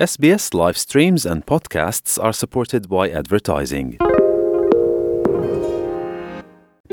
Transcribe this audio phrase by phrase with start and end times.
[0.00, 3.88] SBS live streams and podcasts are supported by advertising.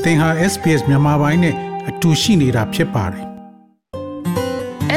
[0.03, 1.55] သင်ဟာ SPS မြန်မာပိုင်းနဲ့
[1.89, 3.25] အတူရှိနေတာဖြစ်ပါတယ်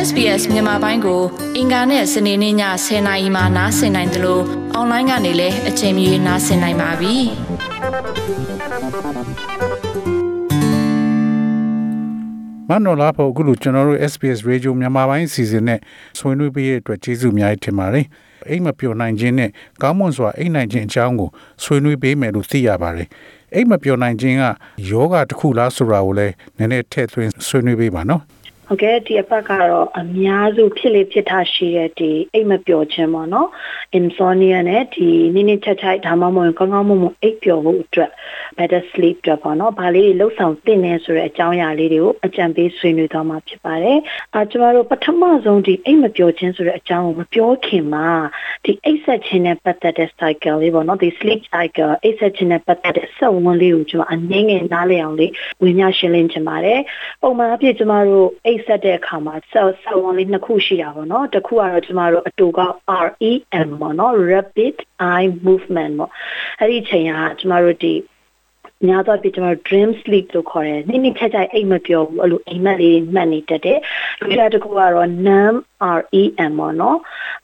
[0.07, 1.23] SBS မြန်မာပိုင်းကို
[1.57, 2.55] အင်ကာနဲ့စနေနေ့ည
[2.85, 4.43] 10:00နာရီမှနားဆင်နိုင်တယ်လို့
[4.75, 7.15] အွန်လိုင်းကနေလည်းအချိန်မီနားဆင်နိုင်ပါပြီ။
[12.73, 15.79] မနော်လာဖို့အခုလိုကျွန်တော်တို့ SPS Radio မြန်မာပိုင်းအစီအစဉ်နဲ့
[16.19, 18.07] ဆွေးနွေးပေးရတဲ့အတွက်ကျေးဇူးအများကြီးတင်ပါတယ်
[18.49, 19.51] အိမ်မပျော်နိုင်ခြင်းနဲ့
[19.83, 21.29] ကောင်းမွန်စွာအိမ်နိုင်ခြင်းအကြောင်းကို
[21.65, 23.09] ဆွေးနွေးပေးမယ်လို့သိရပါတယ်
[23.55, 24.45] အိမ်မပျော်နိုင်ခြင်းက
[24.91, 28.23] ယောဂတစ်ခုလားဆိုတာကိုလည်းနည်းနည်းထည့်သွင်းဆွေးနွေးပေးပါနော်
[28.73, 33.49] ဟုတ်ကဲ့ဒီအပတ်ကတော့အများစုဖြစ်လေဖြစ်ထားရှိတဲ့ဒီအိတ်မပျော်ခြင်းပေါ့နော်
[33.99, 38.11] insomnia နဲ့ဒီနိနေချက်ချိုက်ဒါမှမဟုတ်ကောင်းကောင်းမွန်မွန်အိတ်ပျော်ဖို့အတွက်
[38.57, 43.99] better sleep အတွက်ပေါ့နော်။ဘာလေးလှုပ်ဆောင်သင့်နေဆိုတဲ့အကြောင်းအရာလေးတွေကိုအကြံပေးဆွေးနွေးသွားမှာဖြစ်ပါတယ်။
[44.35, 48.09] အာကျမတို့ပထမဆုံးဒီအိတ်မပျော်ခြင်းဆိုတဲ့အကြောင်းကိုမပြောခင်မှာ
[48.65, 56.81] ဒီအိတ်ဆက်ခြင်းနဲ့ပတ်သက်တဲ့ cycle လေးပေါ့နော်ဒီ sleep cycle အိတ်ဆက်ခြင်းနဲ့ပတ်သက်တဲ့စက်ဝန်းလေးကိုကျွန်မအနည်းငယ်နားလည်အောင်လေးဝင်ရရှင်းလင်းချင်ပါတယ်။
[57.23, 62.61] ပုံမှန်အဖြစ်ကျမတို့အိတ်ဆက်တဲ့အခါမှာစက်စက်ဝန်းလေးနှစ်ခုရှိတာပေါ့နော်။တစ်ခုကတော့ကျမတို့အတူက
[63.07, 64.77] REM ပေါ့နော် rapid
[65.13, 66.11] eye movement ပေါ့။
[66.61, 67.95] အဲ့ဒီအချိန်ကကျမတို့ဒီ
[68.87, 73.79] များသောအားဖြင့်ကျွန်တော် dream sleep လို့ခေါ်တယ်။နိမ့်နိမ့်ချက်ချက်အိမ်မပြောဘူးအဲ့လိုအိမ်မက်လေးမှတ်နေတတ်တယ်။
[74.21, 75.55] လူရတစ်ခုကတော့ NAM
[75.99, 76.99] REM ပေါ့နော်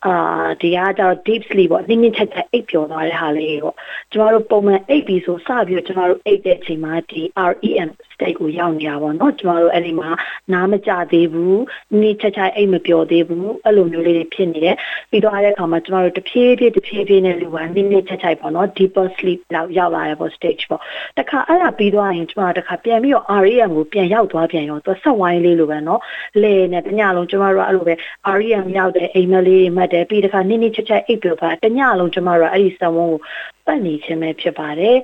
[0.07, 3.77] အာဒီကကျတော့ deep sleep ပေါ့နင်းနင်းချက်ချက်အိပ်ပျော်သွားတဲ့ဟာလေးပေါ့
[4.13, 7.21] ကျမတို့ပုံမှန်အိပ်ပြီးဆိုစပြီးတော့ကျမတို့အိပ်တဲ့အချိန်မှာဒီ
[7.51, 10.09] REM state ကိုရောက်နေတာပေါ့နော်ကျမတို့အဲ့ဒီမှာ
[10.53, 11.63] နားမကြသေးဘူး
[12.01, 14.77] နင်းချက်ချက်အိပ်မပျော်သေးဘူးအဲ့လိုမျိုးလေးတွေဖြစ်နေတယ်
[15.11, 20.83] ပြီးတော့အဲ့ဒီအခါမှာကျမတို့တဖြည်းဖြည်းတဖြည်းဖြည်းနဲ့လူကနင်းနင်းချက်ချက်ပေါ့နော် deeper sleep လောက်ရောက်လာတဲ့ပေါ့ stage ပေါ့
[21.19, 26.01] တခါအဲ့ဒါပြီးသွားရင်ကျမတို့တခါပြန်ပြီးတော့ REM ကိုပြန်ရောက်သွားပြန်ရောသူဆက်ဝိုင်းလေးလိုပဲနော်
[26.43, 27.95] လေနဲ့တညလုံးကျမတို့အဲ့လိုပဲ
[28.39, 33.21] REM ရောက်တဲ့အိမ်မလေးတွေမှတ်တယ်ပြီးတခါနိနိချက်ချက်အိပ်ပြောပါတညလုံးကျမတို့အဲ့ဒီစံဝန်းကို
[33.67, 34.97] ပတ်နေခြင်းပဲဖြစ်ပါတယ်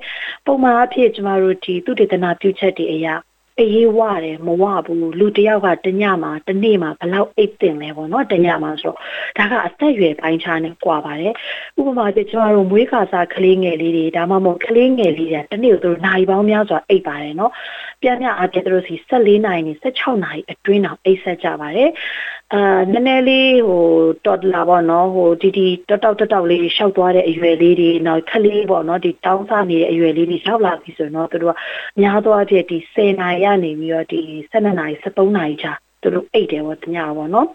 [0.45, 3.15] ပုံမှန်အဖြစ်ကျမတို့ဒီသူတေသနာပြုချက်တွေအရာ
[3.59, 8.97] အေးဝတယ်မဝဘူးလူတယောက်ကတညမှာတနေ့မှာဘလောက်အိတ်တင်လဲပေါ့နော်တညမှာဆိုတော့
[9.37, 11.33] ဒါကအသက်အရွယ်ပိုင်းခြားနဲ့ကြွာပါတယ်
[11.79, 17.51] ဥပမာပြကျမတို့မွေးခါစားကလေးငယ်လေးတွေဒါမှမဟုတ်ကလေးငယ်လေးတွေတနေ့ကိုသူတို့နိုင်ပေါင်းများစွာအိတ်ပါတယ်နော်
[18.01, 21.89] ပြန်ပြအပြည့်သူတို့စီ14နိုင်နေ16နိုင်အတွင်းတော့အိတ်ဆက်ကြပါတယ်
[22.55, 23.85] အာနည်းနည်းလေးဟို
[24.25, 31.55] တော်လာပေါ့နော်ဟိုဒီဒီတောက်တောက်တောက်လေးရှောက်သွားတဲ့အရွယ်လေးတွေနောက်ခလေးပေါ့နော်ဒီတောင်းစားနေတဲ့အရွယ်လေးတွေရောက်လာပြီဆိုတော့သူတို့က
[31.99, 34.21] များသောအားဖြင့်ဒီ10နိုင်ရနေပြီးတော့ဒီ
[34.51, 37.47] 12နိုင်13နိုင်ကြာသူတို့အိတ်တယ်ပေါ့တ냐ပေါ့နော်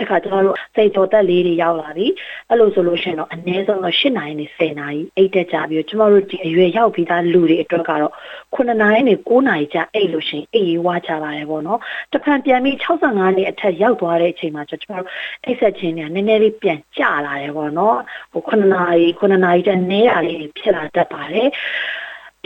[0.00, 2.06] တခါကျမတို့စိတ်တော်သက်လေးတွေရောက်လာပြီ
[2.48, 8.12] အဲ့လိုဆိုလို့ရှိရင်တော့အနည်းဆုံးတော့8နာရီနဲ့10နာရီအိတ်တက်ကြပြီးတော့ကျမတို့ဒီအရွယ်ရောက်ပြီးသားလူတွေအတွက်ကတော့
[8.54, 11.80] 9နာရီနဲ့9နာရီကြာအိတ်လို့ရှိရင်အိတ်ရေးဝါကြပါတယ်ပေါ့နော်
[12.12, 15.08] တစ်ဖန်ပြန်ပြီး65နှစ်အထက်ရောက်သွားတဲ့အချိန်မှာကျမတို့
[15.44, 17.98] အိတ်ဆက်ခြင်းတွေကနည်းနည်းလေးပြန်ကျလာတယ်ပေါ့နော်
[18.32, 21.48] ဟို9နာရီ9နာရီတက်နဲတာလေးဖြစ်လာတတ်ပါတယ်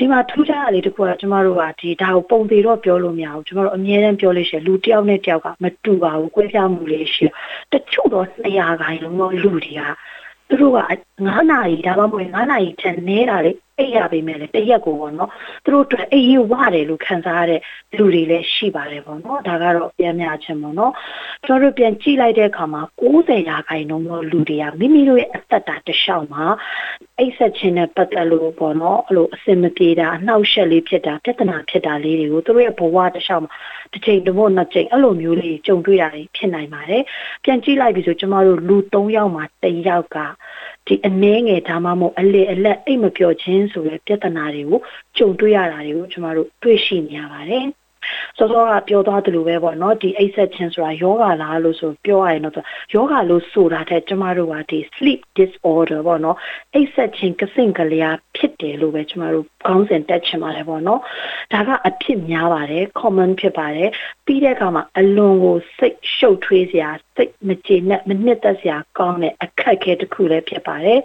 [0.01, 7.27] ဒီမှာထူးခြားတာလေးတခုကကျမတို့ကဒီဒါကိုပုံသေးတော့ပြောလို့မရဘူးကျမတို့အမြဲတမ်းပြောလို့ရှိရင်လူတစ်ယောက်နဲ့တစ်ယောက်ကမတူပါဘူးကွဲပြားမှုလေးရှိ
[7.73, 9.81] တချို့တော့200ခိုင်လုံးတော့လူတွေက
[10.49, 10.81] သူတို့က
[11.21, 15.31] 9နာရီဒါမှမဟုတ်9နာရီထက်နည်းတာလေအိပ်ရပေမဲ့လည်းတရက်ကိုပေါ့နော်
[15.65, 17.61] သူတို့အတွက်အိပ်ရေးဝတယ်လို့ခံစားရတဲ့
[17.97, 20.93] လူတွေလည်းရှိပါတယ်ပေါ့နော်ဒါကတော့ပြန်များခြင်းပေါ့နော်
[21.47, 26.45] ကျွန်တော်တို့ပြန်ကြည့်လိုက်တဲ့အခါမှာ90ရာခိုင်နှုန်းသောလူတွေကမိမိတို့ရဲ့အသက်တာတစ်လျှောက်မှာ
[27.19, 33.53] အိပ်ဆက်ခြင်းနဲ့ပတ်သက်လို့ပေါ့နော်အဲ့လိုအစင်မပြေတာအနှောက်အယှက်လေးဖြစ်တာပြဿနာဖြစ်တာလေးတွေကိုသူတို့ရဲ့ဘဝတစ်လျှောက်မှာ
[33.93, 37.03] တစ်ချိန်တစ်မို့နှစ်ချိန်အဲ့လိုမျိုးလေးကြုံတွေ့တာတွေဖြစ်နိုင်ပါတယ်
[37.45, 40.19] ပြန်ကြည့်လိုက်ပြီဆိုကျမတို့လူ3ယောက်မှာ1ယောက်က
[40.91, 44.81] ဒီအနှဲငယ်ဒါမှမဟုတ်အလေအလက်အိတ်မပြောခြင်းဆိုတဲ့ပြဿနာတွေကို
[45.17, 47.65] ကြုံတွေ့ရတာတွေကိုကျမတို့တွေ့ရှိနေရပါတယ်
[48.39, 52.55] စောစောကပြောသွားသလိုပဲပေါ့နော်ဒီအိပ်ဆက်ခြင်းဆိုတာယောဂလားလို့ဆိုပြောရရင်တော့
[52.95, 56.37] ယောဂလို့ဆိုတာတဲ့ကျမတို့ကဒီ sleep disorder ပေါ့နော်
[56.75, 61.01] အိပ်ဆက်ခြင်းကစင့်ကလျာဖြစ်တယ်လို့ပဲကျမတို့ခေါင်းစဉ်တက်ချင်ပါတယ်ပေါ့နော်
[61.53, 63.91] ဒါကအဖြစ်များပါတယ် common ဖြစ်ပါတယ်
[64.27, 71.01] ပြီးတဲ့အခါမှာအလွန်ကိုစိတ်ရှုပ်ထွေးစရာစိတ်မကျေနပ်မနှစ်သက်စရာကောင်းတဲ့အခက်အခဲတစ်ခုလည်းဖြစ်ပါတယ်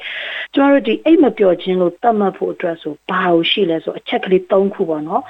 [0.54, 5.24] ကျမတို့ဒီအိပ်မပျော်ခြင်းလို့သတ်မှတ်ဖို့အတွက်ဆိုဘာလို့ရှိလဲဆိုအချက်ကလေး၃ခုပေါ့နော်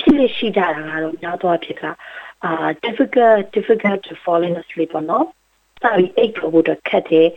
[0.00, 1.84] ဖြစ်လို့ရှိကြတာကတော့များသောအားဖြင့်က
[2.44, 2.50] အာ
[2.84, 5.26] difficult difficult to fall in asleep ပေါ့နော်
[5.82, 7.28] စာပြီးအိတ်ဖို့တော့ခက်တယ်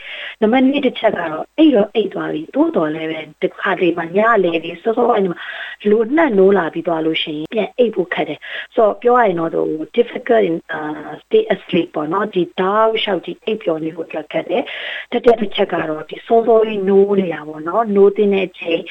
[0.41, 5.39] နံပါတ်2တစ်ချက်ကတော့အိတ်တော့အိတ်သွားပြီသို့တော်လည်းပဲဒီခါလေးမှာညလေလေးစောစောပိုင်းမှာ
[5.89, 8.39] လိုနှက်နိုးလာပြီးသွားလို့ရှိရင်ပြန်အိတ်ဖို့ခက်တယ်
[8.75, 14.63] ဆိုတော့ပြောရရင်တော့ difficult in uh, stay asleep ပေါ့နော်ဒီတောက်လျှောက်ဒီအိတ်ပြောနေဖို့အတွက်ခက်တယ်
[15.11, 18.81] တစ်ချက်တစ်ချက်ကတော့ဒီစောစောလေးနိုးနေတာပေါ့နော်နိုးတဲ့အချိန်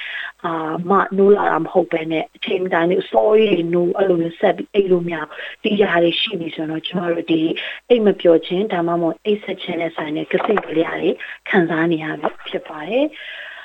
[0.45, 5.17] အာမနိုးလာတာမဟုတ်ပဲနဲ့အချိန်တိုင်း story တွေနိုးအဲ့လိုမျိုးဆက်ပြီးအိတ်လို့မရ
[5.63, 7.41] ဒီຢာတွေရှိပြီဆိုတော့ကျွန်တော်တို့ဒီ
[7.89, 11.09] အိတ်မပျော်ခြင်းဒါမှမဟုတ်အိတ်ဆက်ခြင်းနဲ့ဆိုင်တဲ့ကစိတ်ကလေးတွေ
[11.49, 13.07] ခံစားနေရပြီဖြစ်ပါတယ်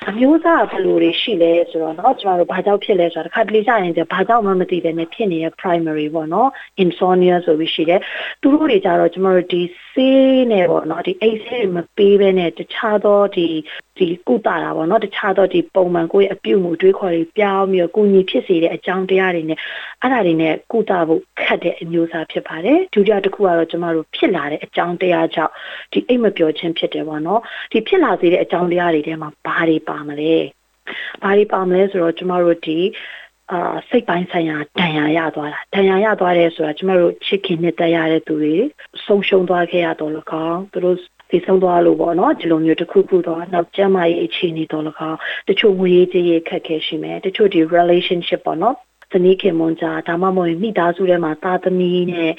[0.07, 6.47] အမျိုးသားဘယ်လိုတွေရှိလဲဆိုတော့เนาะကျမတို့ဘာကြောင့်ဖြစ်လဲဆိုတော့တစ်ခါတလေကြာရင်ဘာကြောင့်မှမသိတဲ့နဲ့ဖြစ်နေတဲ့ primary ပေါ့เนาะ
[6.83, 8.01] insomnia ဆိုပြီးရှိတယ်
[8.41, 9.61] သူတို့တွေကြတော့ကျမတို့ဒီ
[9.94, 13.46] ဆေးနဲ့ပေါ့နော်ဒီအိတ်ဆေးမပေးဘဲနဲ့တခြားသောဒီ
[13.98, 19.58] ဒီကုသတာပေါ့နော်တခြားသောဒီပုံမှန်ကိုယ့်ရဲ့အပြုအမူတွေးခေါ်တွေပြောင်းပြီးတော့ကုညီဖြစ်စေတဲ့အကြောင်းတရားတွေနဲ့
[20.02, 25.52] အဲ့ဒါတွေနဲ့ကုသဖို့ခတ်တဲ့အမျိုးအစားဖြစ်ပါတယ်ဒုတိယတစ်ခုကတော့ကျမတို့ဖြစ်လာတဲ့အကြောင်းတရားကြောင့်
[25.92, 27.40] ဒီအိတ်မပြောခြင်းဖြစ်တယ်ပေါ့နော်
[27.72, 30.34] ဒီဖြစ်လာစေတဲ့အကြောင်းတရားတွေထဲမှာဘာတွေပါမလဲ
[31.22, 32.78] ဘာတွေပါမလဲဆိုတော့ကျမတို့ဒီ
[33.52, 38.54] အာစိတ်ပိုင်းဆိုင်ရာဒဏ်ရာရသွားတာဒဏ်ရာရသွားတယ်ဆိုတာကျမတို့ချစ်ခင်နှစ်သက်ရတဲ့သူတွေ
[39.06, 40.96] ဆုံးရှုံးသွားခဲ့ရတော့လကောင်းသူတို့
[41.30, 45.18] ဒီဆုံးသွားလို့ပေါ့နော်ဒီလိုမျိုးတစ်ခုခုတော့နောက်ကျမရဲ့အခြေအနေတော့လကောင်း
[45.48, 48.76] တချို့ငွေရေးကြေးရေးခက်ခဲရှိမယ်တချို့ဒီ relationship ပေါ့နော်
[49.12, 52.32] ဇနီးခင်မွန်ကြားဒါမှမဟုတ်မိသားစုထဲမှာသားသမီးနဲ့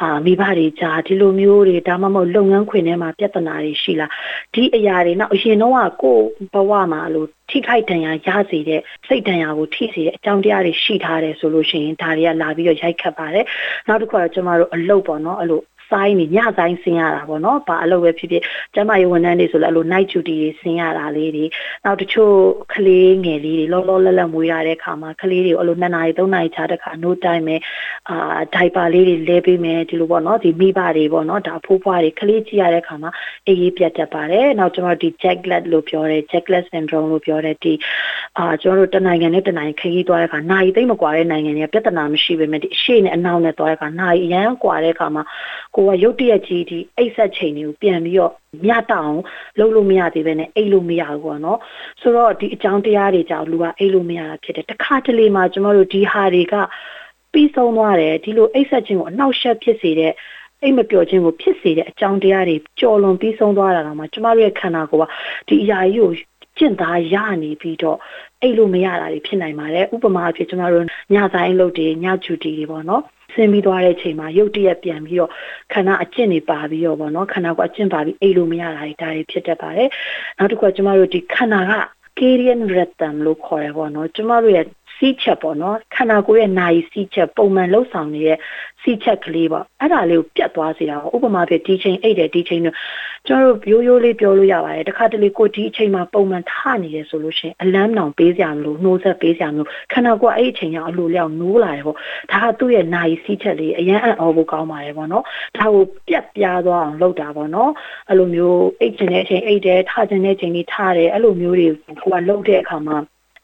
[0.00, 4.10] အာမိဘတွေကြားဒီလိုမျိုးတွေဒါမှမဟုတ်လုပ်ငန်းခွင်ထဲမှာပြဿနာတွေရှိလား
[4.54, 6.24] ဒီအရာတွေနောက်အရင်တော့ကကိုယ်
[6.54, 13.46] ဘဝမှာလို့ထိခိုက်ဒဏ်ရာရစေတဲ့စိတ်ဒဏ်ရာကိုထိစေတဲ့အကြောင်းတရားတွေရှိထားတယ်ဆိုလို့ရှိရင်ဒါတွေကလာပြီးတော့ရိုက်ခတ်ပါတယ်
[13.88, 18.42] နောက်တစ်ခုကတော့ကျမတို့အလုပ်ပေါ့နော်အဲ့လို စိုင်းနေညဆိုင်ဆင်းရတာပေါ့နော်။ဘာအလုပ်ပဲဖြစ်ဖြစ်
[18.74, 21.44] ကျမရေးဝန်ထမ်းတွေဆိုလည်းအဲ့လို night duty တွေဆင်းရတာလေးတွေ
[21.84, 22.34] နောက်တချို့
[22.74, 27.56] ကလေးငယ်လေးတွေလောလောလတ်လတ်မွေးရတဲ့အခါမှာကလေးတွေကိုအဲ့လို2နာရီ3နာရီခြားတဲ့အခါ no time ပဲ
[28.10, 33.10] အာ diaper လေးတွေလဲပေးမယ်ဒီလိုပေါ့နော်ဒီမိဘတွေပေါ့နော်ဒါအဖိုးဖွားတွေကလေးကြည့်ရတဲ့အခါမှာ
[33.46, 37.72] အေးရေးပြတ်တတ်ပါတယ်။နောက်ကျမတို့ဒီ jacklet လို့ပြောတယ် jacklet syndrome လို့ပြောတယ်ဒီ
[38.38, 45.22] အာကျွန်တော်တို့တနိုင်ငံနဲ့တနိုင်ငံခရီးသွားတဲ့အခါနိုင်သိမ့်မကွာတဲ့နိုင်ငံတွေကပြဿနာမရှိပေမဲ့ဒီအရှိနဲ့အနောက်နဲ့သွားတဲ့အခါနိုင်အရန်ကွာတဲ့အခါမှာ
[45.78, 48.32] ကိုကရုတ်တရက်ကြီးဒီအိတ်ဆက်ချိန်တွေကိုပြန်ပြီးတော့
[48.64, 49.14] မြတ်တောင်
[49.58, 51.58] လုံးလို့မရသေးပဲနဲ့အိတ်လို့မရဘူးပေါ့နော်
[52.00, 56.54] ဆိုတော့ဒီအကြောင်းတရားတွေကြောင့်လူကအိတ်လို့မရတာဖြစ်တယ်တခါတလေမှာကျွန်တော်တို့ဒီဟာတွေက
[57.32, 60.12] ပြီးဆုံးသွားတယ်ဒီလိုအိတ်ဆက်ခြင်းကိုအနှောက်အယှက်ဖြစ်စေတဲ့
[60.62, 65.12] အိမ်မပျော်ခြင်းကိုဖြစ်စေတဲ့အကြောင်းတရားတွေကြော်လွန်ပြီးဆုံးသွားတာတော့မှကျမတို့ရဲ့ခန္ဓာကိုယ်က
[65.48, 66.12] ဒီအရာကြီးကို
[66.58, 67.98] ကျင့်သားရနေပြီးတော့
[68.42, 70.84] အိတ်လို့မရတာတွေဖြစ်နိုင်ပါတယ်ဥပမာအဖြစ်ကျမတို့
[71.14, 73.02] ညဆိုင်လုပ်တွေညချူတီတွေပေါ့နော်
[73.38, 75.30] ဆင်းပြီးသွားတဲ့အချိန်မှာရုတ်တရက်ပြန်ပြီးတော့
[75.72, 79.88] ခန္ဓာအကျင့်တွေပါပြီးတော့ဗောနော်ခန္ဓာကအကျင့်ပါပြီးအိတ်လို့မရတာတွေဒါတွေဖြစ်တတ်ပါတယ်
[80.38, 81.72] နောက်တစ်ခုကကျမတို့ဒီခန္ဓာက
[82.18, 84.66] Circadian rhythm လို့ခေါ်တယ်ပေါ့နော်ကျမတို့ရဲ့
[84.98, 88.38] စီးချက်ပေါ့နော်ခန္ဓာကိုယ်ရဲ့နာယီစီးချက်ပုံမှန်လှုပ်ဆောင်နေတဲ့
[88.82, 92.76] စီးချက်ကလေးပေါ့အဲ့ဒါလေးကိုပြတ်သွားစေတာပေါ့ဥပမာပြဒီချိန်အိတ်တယ်ဒီချိန်တို့
[93.26, 101.96] ကျွန်တော်တို့ရိုးရိုးလေးပြောလို့ရပါတယ်တခါတလေကိုဒီအချိန်မှာပုံမှန်ထနေတယ်ဆိုလို့ရှိရင်အလန်းနောင်ပေးစရာမလိုနှိုးဆက်ပေးစရာမလိုခန္ဓာကိုယ်အဲ့အချိန်ရောက်အလိုလျောက်နိုးလာတယ်ပေါ့
[102.32, 105.24] ဒါကသူ့ရဲ့နာယီစီးချက်လေးအရန်အံ့ဩဖို့ကောင်းပါတယ်ပေါ့နော်
[105.56, 107.70] ဒါကိုပြတ်ပြားသွားအောင်လုပ်တာပေါ့နော်
[108.08, 111.68] အဲ့လိုမျိုးအိတ်ချင်တဲ့အချိန်အိတ်တယ်ထချင်တဲ့အချိန်လေးထားတယ်အဲ့လိုမျိုးတွေ
[112.00, 112.98] ကိုကလုပ်တဲ့အခါမှာ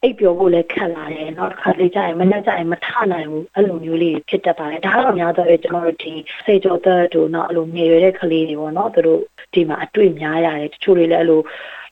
[0.04, 6.12] အိပ်ပျော်ဖို့လည်းခက်လာတယ်နောက်တစ်ခါလေကြာရင်မနေ့ကျရင်မထနိုင်ဘူးအဲ့လိုမျိုးလေးဖြစ်တတ်ပါတယ်ဒါကတော့များသောအားကျွန်တော်တို့ဒီ
[6.44, 9.20] စေကျော်သက်တို့နောက်အဲ့လိုငယ်ရွယ်တဲ့ကလေးတွေပေါ့နော်သူတို့
[9.54, 11.40] ဒီမှာအတွေ့များရတယ်တချို့တွေလည်းအဲ့လို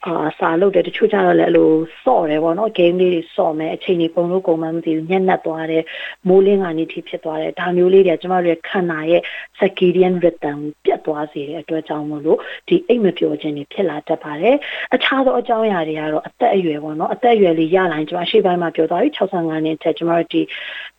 [0.07, 1.71] အာစာလုပ်တယ်တချို့ကျတော့လည်းအဲ့လို
[2.05, 5.85] စော့တယ်ပေါ့နော် game လေးတွေစော့မယ်အချိန်ကြီးပုံလို့ကုန်မှမသိဘူးညက်နက်သွားတယ်
[6.29, 9.23] မိုးလင်းကနေထိဖြစ်သွားတယ်ဒါမျိုးလေးတွေကျမတို့ရဲ့ခန္ဓာရဲ့
[9.59, 12.39] circadian rhythm ပြတ်သွားစေတဲ့အတွက်ကြောင့်မို့လို့
[12.69, 14.57] ဒီအိတ်မပျော်ခြင်းတွေဖြစ်လာတတ်ပါတယ်
[14.95, 20.41] အခြားသောအကြောင်းအရာတွေကတော့အသက်အရွယ်ပေါ့နော်အသက်အရွယ်လေးရလာရင်ကျမရှေ့ပိုင်းမှာပြောသွားပြီ65နှစ်ထက်ကျမတို့ဒီ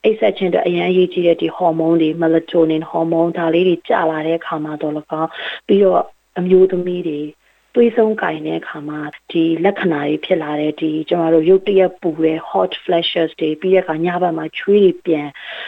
[0.04, 5.30] အိတ်ဆက်ခြင်းတွေအရင်အရေးကြီးတဲ့ဒီဟော်မုန်းတွေ melatonin ဟော်မုန်းဒါလေးတွေကျလာတဲ့အခါမှာတော့လကောင်း
[5.68, 6.02] ပြီးတော့
[6.40, 7.20] အမျိုးသမီးတွေ
[7.76, 9.00] သွေးဆုံးကင်တဲ့အခါမှာ
[9.32, 15.28] ဒီလက္ခဏာတွေဖြစ်လာတဲ့ဒီကျွန်တော်တို့ရုပ်တရက်ပူတဲ့ hot flashes တွေပြီးတဲ့အခါညဘက်မှာချွေးတွေပြန်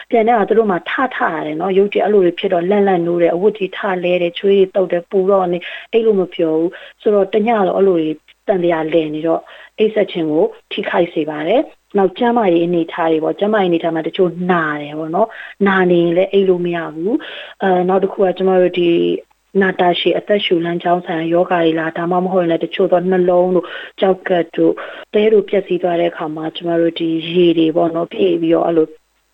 [0.09, 5.57] ပြန်တဲ့အခါတို့မှထထရတယ်နော်ရုပ်တရက်အဲ့လိုတွေဖြစ်တော့လန့်လန့်နိုးတယ်အဝတ်ကြီးထလဲတယ်ချွေးတွေတုပ်တယ်ပူတော့နေ
[5.91, 8.09] အဲ့လိုမပြောဘူးဆိုတော့တညတော့အဲ့လိုတွေ
[8.47, 9.41] တန်တရားလဲနေတော့
[9.79, 11.61] အိတ်ဆက်ခြင်းကိုထိခိုက်စေပါတယ်
[11.97, 15.29] နောက်ကျမ်းမာရေးအနေထားတွေပေါ့ကျမ်းမာရေးအနေထားမှာတချို့နာတယ်ပေါ့နော်
[15.67, 17.15] နာနေရင်လည်းအိတ်လို့မရဘူး
[17.61, 18.89] အဲနောက်တစ်ခုကကျမတို့ဒီ
[19.61, 23.67] နာတာရှည်အသက်ရှူလမ်းကြောင်းဆိုင်ရာယောဂါတွေလားဒါမှမဟုတ်ရင်လည်းတချို့သောနှလုံးတို့
[23.99, 24.73] ကြောက်ကတ်တို့
[25.13, 28.87] တဲတို့ပြက်စီးသွားတဲ့အခါမှာကျမတို့ဒီရေတွေပေါ့နော်ဖြည့်ပြီးတော့အဲ့လို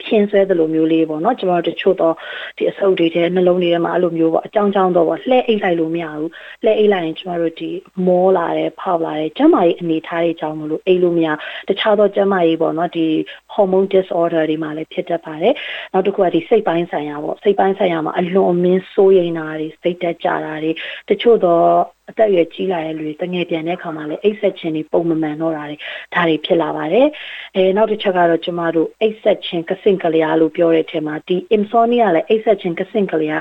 [0.06, 2.16] ဖြင်းဆွဲသလိုမျိုးလေးပေါ့နော်ကျွန်တော်တို့တချို့တော့
[2.58, 6.30] ဒီအဆုပ်တွေထဲနှလုံးတွေထဲမှာအဲ့လိုမျိုးပေါ့အကြောင်းကြောင်းတော့ပေါ့လှဲအိတ်လိုက်လို့မရဘူး
[6.64, 7.72] လှဲအိတ်လိုက်ရင်ကျွန်တော်တို့ဒီ
[8.08, 11.30] မောလာတယ်ဖောက်လာတယ်ကျန်းမာရေးအနေထားတွေကြောင့်မလို့အိတ်လို့မရ
[11.68, 13.08] တခြားသောကျန်းမာရေးပေါ့နော်ဒီ
[13.54, 15.54] hormone disorder တွေမှာလည်းဖြစ်တတ်ပါတယ်
[15.94, 20.72] နောက်တစ်ခုကဒီစိတ်ပိုင်းဆိုင်ရာပေါ့စိတ်ပိုင်းဆိုင်ရာမှာအလွန်အမင်းစိုးရိမ်တာတွေစိတ်တက်ကြတာတွေ
[21.10, 21.66] တချို့တော့
[22.12, 25.78] အသက်အရွယ်ကြီးလာတဲ့လူတွေတငယ်ပြန်တဲ့အခါမှာလည်းအိတ်ဆက်ခြင်းတွေပုံမမှန်တော့တာတွေ
[26.14, 27.08] ဒါတွေဖြစ်လာပါတယ်
[27.56, 33.38] အဲနောက်တစ်ချက်ကတော့ကျမတို့အိတ်ဆက်ခြင်းကစင်ကလျာလို့ပြောတဲ့အထက်မှာဒီ insomnia လည်းအိတ်ဆက်ခြင်းကစင်ကလျာ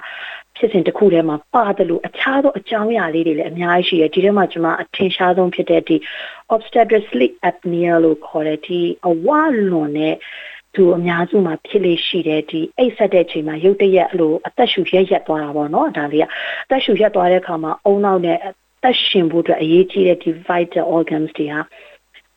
[0.56, 5.96] ဖြစ်စဉ်တစ်ခုထဲမှာပါတယ်လို့အခြားသောအကြောင်းအရာလေးတွေလည်းအများကြီးရှိတယ်ဒီထဲမှာကျွန်မအထင်ရှားဆုံးဖြစ်တဲ့ဒီ
[6.54, 9.28] obstetric sleep apnea လို့ခေါ်တဲ့ဒီအဝ
[9.70, 10.14] လွန်တဲ့
[10.74, 16.24] သူအများစုမှာဖြစ်လေရှိတယ်ဒီအိတ်ဆက်တဲ့ချိန်မှာရုတ်တရက်အလိုအသက်ရှူရက်ရက်သွားတာပေါ့နော်ဒါလေးက
[16.64, 18.50] အသက်ရှူရက်သွားတဲ့အခါမှာအုံနောက်နဲ့အ
[18.82, 21.60] သက်ရှင်ဖို့အတွက်အရေးကြီးတဲ့ဒီ vital organs တွေဟာ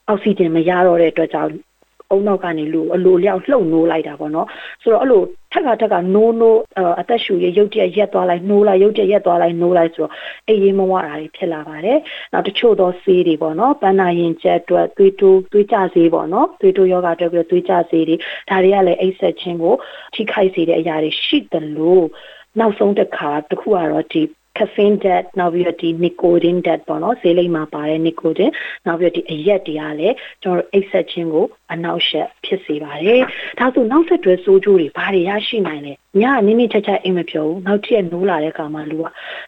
[0.08, 1.52] အောက်ဆီဂျင်မရတော့တဲ့အတွက်ကြောင့်
[2.14, 4.48] အုံနောက်ကနေလူအလိုလျောက်လှုပ်နိုးလိုက်တာပေါ့နော်
[4.82, 6.60] ဆိုတော့အဲ့လိုထက်ကထက်ကနိုးနိုး
[7.02, 10.12] အသက်ရှူရရုတ်တရက်ရက်သွားလိုက်နိုးလိုက်ရုတ်တရက်ရက်သွားလိုက်နိုးလိုက်ဆိုတော့
[10.48, 12.00] အေးရေးမဝတာတွေဖြစ်လာပါတယ်
[12.34, 18.16] နောက်တချို့သောဆေးတွေပေါ့နော်ပန်းနာရင်ကျက်အတွက်သွေးတိုးသွေးကြဆေးပေါ့နော်သွေးတိုးယောဂအတွက်ပြီးသွေးကြဆေးတွေ
[18.50, 19.76] ဒါတွေကလည်းအိတ်ဆက်ခြင်းကို
[20.14, 22.06] ထိခိုက်စေတဲ့အရာတွေရှိတယ်လို့
[22.60, 24.22] နောက်ဆုံးတစ်ခါတခုကတော့ဒီ
[24.58, 28.54] caffeine debt နောက်ပြီးတော့ဒီ nicotine debt ပေါ့နော်ဈေးလိမ်မှာပါတဲ့ nicotine
[28.86, 33.22] နောက်ပြီးတော့ဒီအရက်တွေကလည်းကျွန်တော်တို့အိတ်ဆက်ခြင်းကိုအနောက်ရှက်ဖြစ်စေပါတယ်
[33.60, 39.06] ဒါဆိုနောက်ဆက်တွဲဆိုးကျိုးတွေဘာတွေရရှိနိုင်လဲညနင်းနင်းချက်ချက်အိမ်မပြောဘူးနောက်ထပ်နိုးလာတဲ့အခါမှာလူက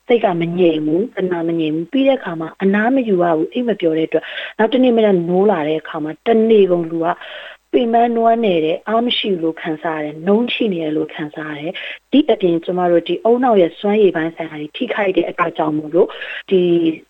[0.07, 4.23] စိတ်ကမငြိမ်ဘူးတနာမငြိမ်ဘူးပြီးတဲ့အခါမှာအနားမယူရဘူးအိမ်မပြောတဲ့အတွက်
[4.57, 7.07] နောက်တနေ့မှလည်းနိုးလာတဲ့အခါမှာတနေ့ကုန်လူက
[7.75, 11.73] ပင်မနွမ်းနေတဲ့အားမရှိလို့ခံစားရတယ်နှုံးချိနေတယ်လို့ခံစားရတယ်
[12.11, 16.07] ဒီအပြင်ကျမတို့ဒီအုံနောက်ရဲ့စွမ်းရည်ပိုင်းဆိုင်ရာတွေထိခိုက်တဲ့အတွက်ကြောင့်မို့လို့
[16.49, 16.61] ဒီ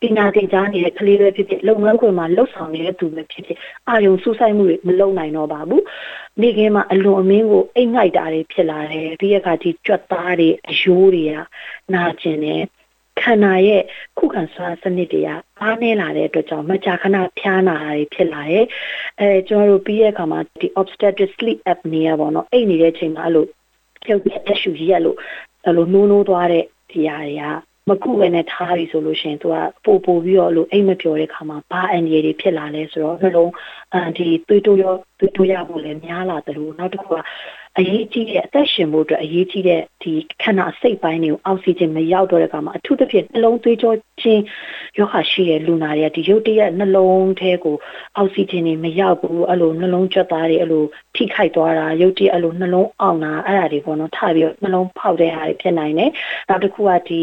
[0.01, 5.83] ပညာသင်ကြားနေတဲ့ကလေးတွေဖြစ်ဖြစ်လုပ်ငန်းခွင်မှာလှုပ်ဆောင်နေတဲ့သူတွေဖြစ်ဖြစ်အာယုံစူးစိုက်မှုတွေမလုပ်နိုင်တော့ပါဘူး
[6.41, 11.33] နေခင်းမှာအလွန်အမင်းကိုအိတ်ငိုက်တာတွေဖြစ်လာတယ်ပြီးရခါဒီကြွက်သားတွေအယိုးတွေက
[11.93, 12.61] နာကျင်တယ်
[13.21, 13.81] ခန္ဓာရဲ့
[14.17, 15.29] ခုခံစွမ်းစနစ်တွေက
[15.61, 18.65] အားနည်းလာတဲ့အတွက်ကြောင့်မကြာခဏဖျားနာတာတွေဖြစ်လာတယ်။
[19.19, 23.45] အဲကျွန်တော်တို့ပြီးတဲ့အခါမှာဒီ obstetric sleep apnea ပေါ့နော်အိတ်နေတဲ့ချိန်မှာအဲ့လို
[24.05, 25.17] ပြုတ်ပြက်ရှူရက်လို့
[25.65, 27.43] အဲ့လိုနှိုးနှိုးသွားတဲ့ဒီဟာတွေက
[27.89, 29.55] မကုပဲနဲ့ထားပြီဆိုလို့ရှိရင်သူက
[29.85, 33.51] ပို့ပို့ပြီးတော့လို့အိမ်မပြောတဲ့ခါမှာဘာအန်ဒီတွေဖြစ်လာလဲဆိုတော့နှလုံး
[33.93, 37.19] အန်ဒီသွေးတိုးရောသွေးတိုးရဖို့လည်းများလာတယ်လို့နောက်တစ်ခုက
[37.79, 40.13] အရေးကြီးတဲ့အသက်ရှင်ဖို့အတွက်အရေးကြီးတဲ့ဒီ
[40.43, 44.43] ခန္ဓာစိတ်ပိုင်းတွေကိုအောက်ဆီဂျင်မရောက်တော့တဲ့အခါမှာအထူးသဖြင့်နှလုံးသွေးကြောချင်း
[44.97, 47.75] ယောဂရှိတဲ့လူနာတွေကဒီရုတ်တရက်နှလုံးထဲကို
[48.17, 50.83] အောက်ဆီဂျင်တွေမရောက်ဘူးအဲ့လိုနှလုံးကြွက်သားတွေအဲ့လို
[51.15, 56.11] ထိခိုက်သွားတာရုတ်တရက်အဲ့လိုနှလုံးအောင်တာအဲ့ဒါတွေပေါ့နော်ထပြီးတော့နှလုံးဖောက်တဲ့ဟာတွေဖြစ်နိုင်တယ်
[56.49, 57.21] နောက်တစ်ခုကဒီ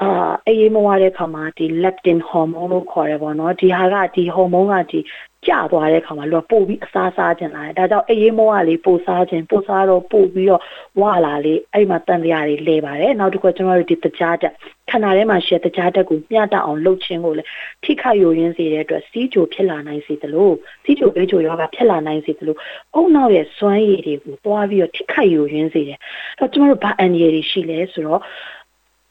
[0.00, 5.00] အာအေးမဝတဲ့ခါမှာဒီ leptin hormone လို့ခေါ်ရပါတော့ဒီဟာကဒီ hormone ကဒီ
[5.47, 10.61] ကျသွားတဲ့ခါမှာလူကပို့ပြီးအစားစားခြင်းလာတယ်ဒါကြောင့်အေးမောကလေးပို့စားခြင်းပို့စားတော့ပို့ပြီးတော့
[11.01, 14.53] ဝလာလေးအဲ့မှာတန်တရားတွေလဲပါတယ်နောက်တစ်ခုကျွန်တော်တို့ဒီတကြားတက်
[14.89, 17.49] ခန္ဓာထဲမှာရှယ်တကြားတက်ကိုမျှတအောင်လှုပ်ခြင်းကိုလည်း
[17.83, 20.51] ထိခိုက်ယိုရင်းစေတဲ့အတွက်စီးကြိုဖြစ်လာနိုင်စေသလို
[20.83, 22.55] စီးကြိုအေးကြိုယောဂဖြစ်လာနိုင်စေသလို
[22.95, 28.21] အုံနောက်ရဲ့စွမ်းရည်တွေကိုတွားပြီးတော့ထိခိုက်ယိုရင်းစေတယ်အဲ့တော့ကျွန်တော်တို့ဘာအန်ဒီရတွေရှိလဲဆိုတော့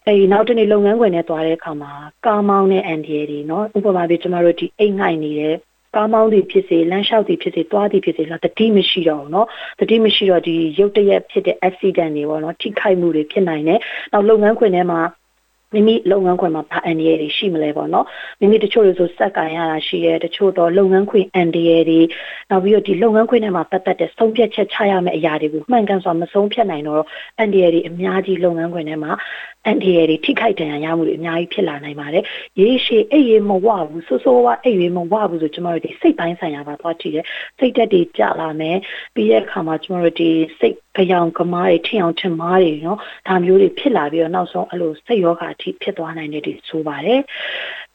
[0.06, 1.92] အဲဒီနောက်တနေ့လုပ်ငန်းခွင်နဲ့သွားတဲ့အခါမှာ
[2.26, 5.54] ကားမောင်းတဲ့အန်ဒီရတွေเนาะဥပမာပြကျွန်တော်တို့ဒီအိတ်ငိုက်နေတဲ့
[5.94, 9.46] ကားမောင်းသည်ဖြစ်စေလမ်းလျှောက်သည်ဖြစ်စေသွားသည်ဖြစ်စေလားတတိမရှိတော့ဘူးเนาะ
[9.80, 13.80] တတိမရှိတော့ဒီရုတ်တရက်ဖြစ်တဲ့ accident တွေပေါ့เนาะထိခိုက်မှုတွေဖြစ်နိုင်တယ်
[14.12, 15.00] နောက်လုပ်ငန်းခွင်ထဲမှာ
[15.73, 18.05] မိမိလုပ်ငန်းခွင်မှာဘာအန္တရာယ်တွေရှိမလဲပေါ့နော်
[18.39, 21.99] မိမိတချို့တွေဆိုစက်ကင်ရတာရှိရဲတချို့တော့လုပ်ငန်းခွင်အန္တရာယ်တွေ
[22.49, 27.03] နောက်ပြီးတော့ဒီလုပ်ငန်းခွင်ထဲမှာပတ်သက်တဲ့ဆုံးဖြတ်ချက်ချရမယ့်အရာတွေကိုမှန်ကန်စွာမဆုံးဖြတ်နိုင်တော့
[27.39, 29.11] အန္တရာယ်တွေအများကြီးလုပ်ငန်းခွင်ထဲမှာ
[29.67, 32.23] အန္တရာယ်တွေထိခိုက်ဒဏ်ရာရမှုတွေအများကြီးဖြစ်လာနိုင်ပါတယ်
[32.59, 37.25] ရေရှည်အိပ်ရေမဝဘူးဆိုးဆိုးဝါအိပ်ရေမဝဘူးဆိုကျမတို့ဒီစိတ်ပိုင်းဆိုင်ရာပါသွားကြည့်တယ်
[37.59, 38.77] စိတ်သက်တွေကြလာမယ်
[39.15, 47.19] ပြီးတဲ့အခါမှာကျမတို့ဒီစိတ်ဖျောင်ကမားတွေထင်အောင်ထင်မားတွေနော်ဒါမျိုးတွေဖြစ်လာပြီးတော့နောက်ဆုံးအဲ့လိုစိတ်ရောဂါအထိဖြစ်သွားနိုင်တယ်ဒီဆိုပါတယ်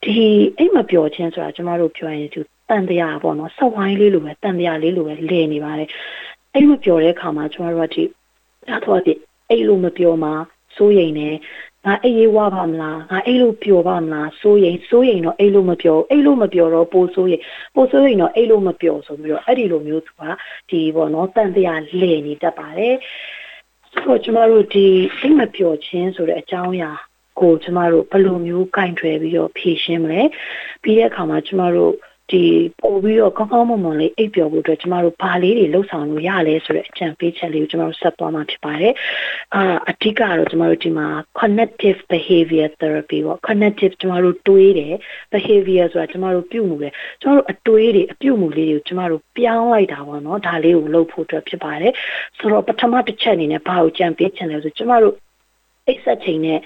[0.02, 0.16] ဒီ
[0.58, 5.88] အိမ်မပျော်ခြင်းဆိုတာကျမတို့ပြောရင်ဒီတန်တရားပေါ့နော်ဆက်ဝိုင်းလေးလိုပဲတန်တရားလေးလိုပဲလဲနေပါတယ်
[6.54, 8.04] အိမ်မပျော်တဲ့ခါမှာကျမတို့ကဒီ
[8.68, 9.12] ဒါတော့ဒီ
[9.50, 10.32] အိမ်လိုမပျော်မှာ
[10.76, 11.28] စိုးရိမ်နေ
[11.84, 17.42] ငါအိပ်ရေးဝပါမလားငါအိပ်လို့ပျော်ပါမလားစိုးရိမ်စိုးရိမ်တော့အိပ်လို့မပျော်အိပ်လို့မပျော်တော့ပိုစိုးရိမ်
[17.74, 20.22] ပိုစိုးရိမ်တော့အိပ်လို့မပျော်ဆိုပြီးတော့အဲ့ဒီလိုမျိုးသူက
[20.70, 22.94] ဒီပေါ့နော်တန်တရားလဲနေတတ်ပါတယ်
[23.92, 24.86] ဆိုတော့ကျမတို့ဒီ
[25.20, 26.92] အိမ်မပျော်ခြင်းဆိုတဲ့အကြောင်းအရာ
[27.40, 30.22] ကိုကျမတို့ဘယ်လိုမျိုးကင်ထွယ်ပြီးတော့ဖြည့်ရှင်းမလဲ
[30.82, 31.94] ပြီးတဲ့အခါမှာကျမတို့
[32.32, 32.44] ဒီ
[32.80, 38.92] ပို့ပြီးတော့ကောင်းကောင်းမွန်မွန်လေးအိပ်ပျော်ဖို့အတွက်ကျမတို့ဘာလေးတွေလှုပ်ဆောင်လို့ရလဲဆိုတဲ့အကြံပေးချက်လေးကိုကျမတို့ဆက်သွားမှာဖြစ်ပါတယ်။
[39.54, 41.06] အာအဓိကတော့ကျမတို့ဒီမှာ
[41.38, 44.94] cognitive behavior therapy ပေါ့ cognitive ကျမတို့တွေးတယ်
[45.32, 51.92] behavior ဆိုတာကျမတို့ပြုမှုတယ်ကျမတို့အတွေးတွေအပြုမှုလေးတွေကိုကျမတို့ပြောင်းလိုက်တာပေါ့နော်ဒါလေးကိုလုပ်ဖို့အတွက်ဖြစ်ပါတယ်။
[52.38, 55.14] ဆိုတော့ပထမတစ်ချက်အနေနဲ့ဘာကိုကြံပေးချင်လဲဆိုကျမတို့
[55.86, 56.60] အိပ်ဆက်ချိန်နဲ့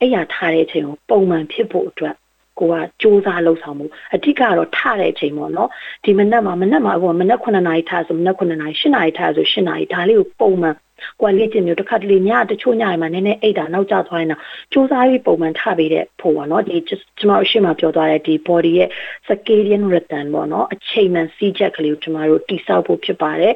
[0.00, 2.14] အဲ့ရထားတဲ့အချိန်ကိုပုံမှန်ဖြစ်ဖို့အတွက်
[2.58, 5.70] ကိုကစူးစမ်းလှုပ်ဆောင်မှုအဓိကတော့ထတဲ့အချိန်ပေါ့နော်
[6.04, 10.76] ဒီမနက်မှာမနက်မှာအခုမနက်9နာရီထဆိုမနက်9နာရီ10နာရီထဆို10နာရီဒါလေးကိုပုံမှန်
[11.20, 14.40] ကိုယ်လေ့ကျင့်မျိုးတစ်ခါတလေညတချို့ညတွေမှာနည်းနည်းအိတ်တာနောက်ကျသွားရင်တော့
[14.72, 18.88] စူးစမ်းပြီးပုံမှန်ထပေးတဲ့ဖို့ပေါ့နော်ဒီကျွန်တော်အရှိမပြောသွားတဲ့ဒီ body ရဲ့
[19.26, 23.54] circadian rhythm ပေါ့နော်အချိန်မှန်စီးချက်ကလေးကိုကျွန်တော်တို့တိစောက်ဖို့ဖြစ်ပါတယ်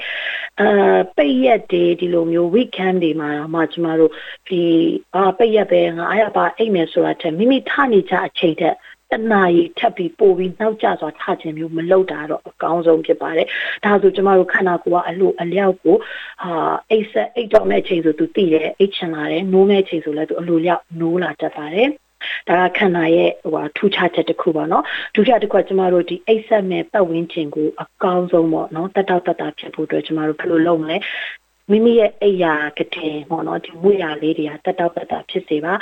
[0.60, 4.12] အာပိတ်ရက်တွေဒီလိုမျိုး weekend တွေမှာတော့မှကျွန်တော်တို့
[4.48, 4.62] ဒီ
[5.14, 8.76] အာပိတ်ရက်ပဲငါအားရပါအိတ်မယ်ဆိုတာထက်မိမိထနေကြအချိန်ထက်
[9.11, 13.47] တနာရီထပ်ပြီးပို့ပြီးနောက်ကျစွာထခြင်းမျိုးမလုပ်တာတော့အကောင်းဆုံးဖြစ်ပါတယ်။
[13.85, 15.95] ဒါဆိုကျမတို့ခန္ဓာကိုယ်ကအလိုအလျောက်ကို
[16.43, 16.51] ဟာ
[16.89, 21.89] အိတ်ဆက်အိတ်တော့မဲ့ချိန်ဆိုသူသိတယ်အိတ်ချင်လာတယ်နိုးမဲ့ချိန်ဆိုလည်းသူအလိုလျောက်နိုးလာတတ်ပါတယ်။
[22.49, 24.83] ဒါကခန္ဓာရဲ့ဟိုထူးခြားချက်တစ်ခုပါเนาะ
[25.15, 30.97] ဒုတိယတစ်ခုကကျမတို့ဒီအိတ်ဆက်မဲ့ပတ်ဝန်းကျင်ကိုအကောင်းဆုံးပေါ့เนาะတက်တောက်တက်တာဖြစ်ဖို့အတွက်ကျမတို့ဘယ်လိုလုပ်မလဲ
[31.72, 35.72] မိမိရဲ့အိယာကတဲ့ပေါ့နော်ဒီမွေရလေးတွေကတက်တောက်တက်တာဖြစ်စေပါ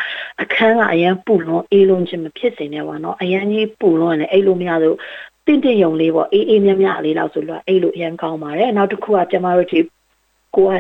[0.42, 4.94] အခန်းကအရန်ပူလွန်အေးလုံးခြင်းမဖြစ်စေနဲ့ပေါ့နော်အရန်ကြီးပူလွန်လည်းအဲ့လိုမရဆို
[5.47, 9.78] တင့်တင့်ယုံလေးပေါ့အေးအေးမြမြလေးလောက်ဆိုလို့အဲ့လိုအရန်ကောင်းပါတယ်နောက်တစ်ခုကကျမတို့ဒီ
[10.57, 10.73] ကိုက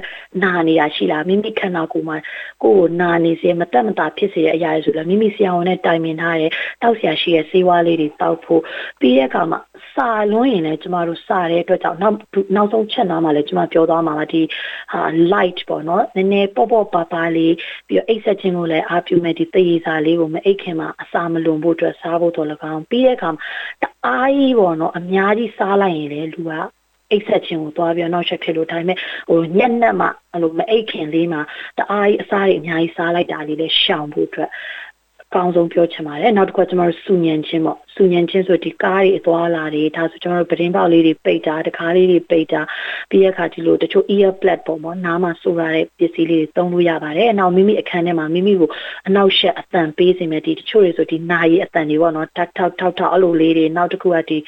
[0.42, 2.16] နာနေတာရှိလားမိမိခန္ဓာကိုယ်မှာ
[2.62, 6.50] ကိုယ်နာနေစေမတက်မတာဖြစ်စေတဲ့အရာတွေဆိုလည်းမိမိဆရာဝန်နဲ့တိုင်ပင်ထားတယ်
[6.82, 8.62] တောက်ဆရာရှိရဲ့ဆေးဝါးလေးတွေတောက်ဖို့
[9.00, 9.60] ပြီးတဲ့အခါမှာ
[9.94, 12.16] စာလွန်းရင်လည်းကျမတို့စာတဲ့အတွက်ကြောင့်နောက်
[12.56, 14.42] နောက်ဆုံးချက်နားမှာလည်းကျမပြောသွားမှာပါဒီ
[14.92, 15.00] ဟာ
[15.32, 17.54] light ပေါ့နော်နည်းနည်းပေါ့ပေါ့ပါပါလေး
[17.88, 23.42] ပြီးတော့အိတ်ဆက်ခြင်းကိုလည်းအားပြုမဲ့ဒီသေရစာလေးကိုမအိတ်ခင်မှာအစာမလွန်ဖို့အတွက်စားဖို့တော့၎င်းပြီးတဲ့အခါမှာ
[23.82, 26.52] တအားကြီးပေါ့နော်အများကြီးစားလိုက်ရင်လည်းလူက
[27.10, 28.98] အိတ်ဆက်ခြင်းကိုသွားပြီးနောက်ချက်ဖြစ်လို့ဒါပေမဲ့
[29.28, 31.40] ဟိုညက်နက်မှအဲ့လိုမအိတ်ခင်လေးမှာ
[31.78, 34.54] တအားကြီးအစားတွေအများကြီးစားလိုက်တာလေးလည်းရှောင်ဖို့အတွက်အ
[35.34, 42.60] ကောင်းဆုံးပြောချင်ပါတယ်နောက်တစ်ခုကကျွန်တော်တို့စူညံခြင်းပေါ့စူညံခြင်းဆိုဒီကားတွေအသွားလာတွေဒါဆိုကျွန်တော်တို့ပတင်းပေါက်လေးတွေပိတ်တာတကားလေးတွေပိတ်တာ
[43.10, 48.70] ပြီးရခါဒီလိုတချို့ ear plug ပေါ့ပေါ့နားမှာဆိုရတဲ့ပစ္စည်းလေးတွေသုံးလို့ရပါတယ်အနောက်မိမိအခန်းထဲမှာမိမိကို
[49.08, 54.38] အနောက်ရှက်အတန်ပေးစေမယ်ဒီတချို့တွေဆိုဒီနာရီအတန်တွေပေါ့နော်ထောက်ထောက်ထောက်ထောက်အဲ့လိုလေးတွေနောက်တစ်ခုကဒီ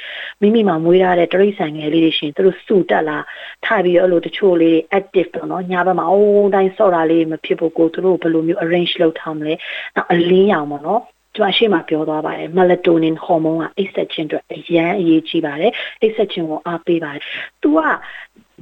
[0.41, 3.19] မိမိမှာမွေးထားတဲ့တရိษံငယ်လေးတွေရှင်သူတို့စူတက်လာ
[3.65, 9.55] ထားပြီးတော့အဲ့လိုတချို့လေးတွေ active ပေါ့နော်ညာဘက်မှာအိုးတိုင်းဆော့တာလေးမဖြစ်ဖို့ကိုသူတို့ဘယ်လိုမျိုး arrange လုပ်ထားမလဲ
[9.97, 11.03] နောက်အလင်းရောင်ပေါ့နော်
[11.37, 17.23] ကျွန်မရှေ့မှာပြောသွားပါတယ် melatonin hormone ကအိတ်ဆက်ခြင်းအတွက်အရန်အရေးကြီးပါတယ်အိတ်ဆက်ခြင်းကိုအားပေးပါတယ်။
[17.63, 17.79] तू က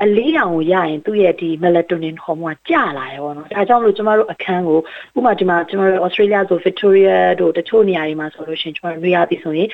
[0.05, 4.79] အလေးတောင်ကိုရရင်သူ့ရဲ့ဒီ melatonin hormone ကကျလာတယ်ပေါ့နော်။ဒါကြောင့်လို့ကျမတို့အခန်းကို
[5.17, 9.69] ဥပမာဒီမှာကျမတို့ Australia ဆို Victoria တို့တချို့နေရာတွေမှာဆိုလို့ရှိရင်ကျမတို့နေရာပြီးဆိုရင်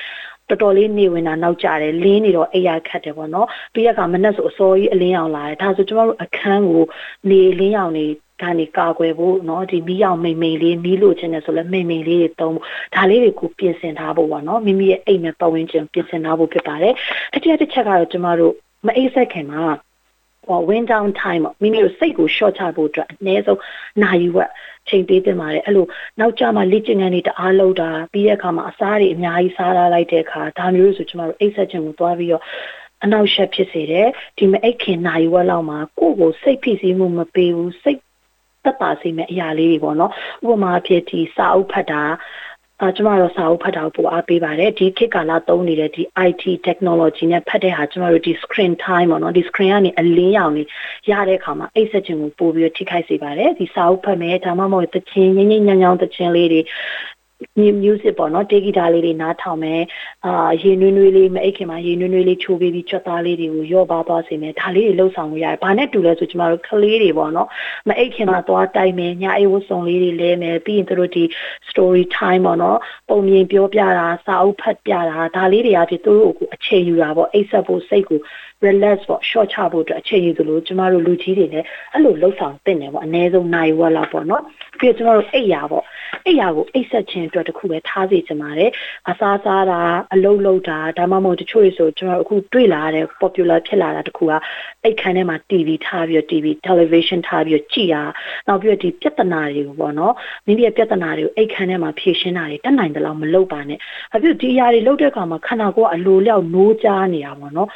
[0.49, 6.83] တော်တော်လေးနေဝင်တာနောက်ကျတယ်လင်းနေတော့အိယာခတ်တယ်ပေါ့နော်ပြီးရကမနဲ့ဆိုအစောကြီးအလင်းအောင်လာတယ်ဒါဆိုကျမတို့အခန်းကို
[7.29, 8.05] နေလင်းအောင်နေ
[8.42, 12.64] ကနေကာကွယ်ဖို့เนาะဒီမီးရောင်မိန်မိန်လေးမီးလိုချင်တယ်ဆိုလဲမိန်မိန်လေးတွေသုံးဖို့
[12.94, 16.94] ဒါလေးတွေကိုပြင်ဆင်ထားဖို့ပါเนาะမိမိရဲ့အိမ်နဲ့ပတ်ဝန်းကျင်ပြင်ဆင်ထားဖို့ဖြစ်ပါတယ်
[17.32, 18.54] တတိယတစ်ချက်ကတော့ကျမတို့
[18.86, 19.64] မအိပ်ဆက်ခင်မှာ
[20.48, 23.60] ဟော wind down time မိမိတို့စိတ်ကို short ချဖို့အတွက်အနည်းဆုံး
[24.02, 24.50] နာရီဝက်
[24.88, 25.86] ချိန်ပေးတင်ပါတယ်အဲ့လို
[26.20, 32.42] နောက်ကြမှာလေ့ကျင့်ခန်းတွေတအားလုပ်တာပြီးတဲ့အခါမှာအစားတွေအများကြီးစားထားလိုက်တဲ့အခါဒါမျိုးဆိုကျမတို့အိပ်ဆက်ခြင်းကိုသွားပြီးတော့
[33.04, 38.00] အနောက်ရှက်ဖြစ်စေတယ်ဒီမအိတ်ခင်နာရီဝက်လောက်မှာကိုယ့်ကိုစိတ်ဖိစီးမှုမပေးဘူးစိတ်
[38.67, 40.11] သက်သာစေမယ့်အရာလေးတွေပေါ့နော်
[40.43, 42.03] ဥပမာအဖြစ်ဒီစာအုပ်ဖတ်တာ
[42.81, 50.63] အာကျမတို့စာအုပ်ဖတ်တာကိုပိုအားပေးပါတယ်ဒီခေတ်ကာလသုံးနေတဲ့ဒီ IT technology နဲ့ဖတ်တဲ့ဟာကျမတို့ဒီ screen time ပေါ့နော်ဒီ screen ကနေအလင်းရောင်နေ
[51.11, 56.61] ရတဲ့အခါမှာအိတ်ဆက်ခြင်းကိုပို့ပြီးထိခိုက်စေပါတယ်ဒီစာအုပ်ဖတ်မယ်ဒါမှမဟုတ်သချင်းငိမ့်ငိမ့်ညံ့ညောင်းသချင်းလေးတွေ
[57.83, 59.81] music ပေါ့နော်တေဂီတာလေးတွေနားထောင်မယ်
[60.25, 67.47] အာရေနွေးနွေးလေးမအိတ်ခင်မှာရေနွေးနွေးလေးချိုးပေးပြီးချက်သားလေးတွေကိုရော့ပါသွားစေမယ်ဒါလေးတွေလှုပ်ဆောင်လို့ရတယ်ဘာနဲ့တူလဲဆိုကျမတို့ကလေးတွေပေါ့နော်
[67.87, 71.23] မအိတ်ခင်မှာသွားတိုက်မယ်ညအိတ်ဝတ်စုံလေးတွေလဲမယ်ပြီးရင်တို့ဒီ
[71.69, 72.77] story time ပေါ့နော်
[73.09, 78.19] ပုံမြင်ပြောပြတာစာအုပ်ဖတ်ပြတာဒါလေးတွေအဖြစ်သူတို့ကိုအချိန်ယူတာပေါ့အိတ်ဆက်ဖို့စိတ်ကို
[78.65, 84.43] relax ပေါ့ short ချဖို့အတွက်အချိန်ယူသလိုကျမတို့လူကြီးတွေလည်းအဲ့လိုလှုပ်ဆောင်တင်တယ်ပေါ့အနည်းဆုံးနိုင်ဝက်လောက်ပေါ့နော်
[84.79, 85.85] ပြီးတော့ကျမတို့အိတ်ရာပေါ့
[86.25, 88.71] အိတ်ရာကိုအိတ်ဆက်ခြင်းအတွက်တခုပဲထားစေချင်ပါတယ်
[89.09, 89.81] အစားစားတာ
[90.13, 94.31] အလုံးလုံးတာဒါမှမဟုတ်တချို့တွေဆိုကျမတို့အခုတွေ့လာတဲ့ popular ဖြစ်လာတာတခုက
[94.83, 98.03] အိတ်ခန်းထဲမှာ TV ထားပြီးတော့ TV television ထားပြီးတော့ကြည့်တာ
[98.47, 100.13] နောက်ပြီးတော့ဒီပြဿနာတွေကိုပေါ့နော်
[100.45, 103.79] မိမိရဲ့ပြဿနာတွေကိုအိတ်ခန်းထဲမှာဖြေရှင်းတာတွေတက်နိုင်တယ်လို့မလုပ်ပါနဲ့
[104.15, 107.69] အပြည့်ဒီအရာတွေလုပ်တဲ့အခါမှာခန္ဓာကိုယ်ကအလိုလျောက်နိုးကြားနေတာပေါ့နော်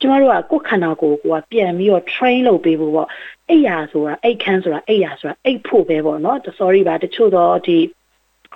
[0.00, 3.08] ကျမတို့ကကိုယ်ခန္ဓာကိုယ်ကိုပြန်ပြီးတော့ train လုပ်ပေးဖို့ပေါ့
[3.50, 7.78] အိယာဆိုတာအိတ်ခမ်းဆိုတာအိယာဆိုတာအိတ်ဖို့ပဲပေါ့နော် sorry ပါတချို့တော့ဒီ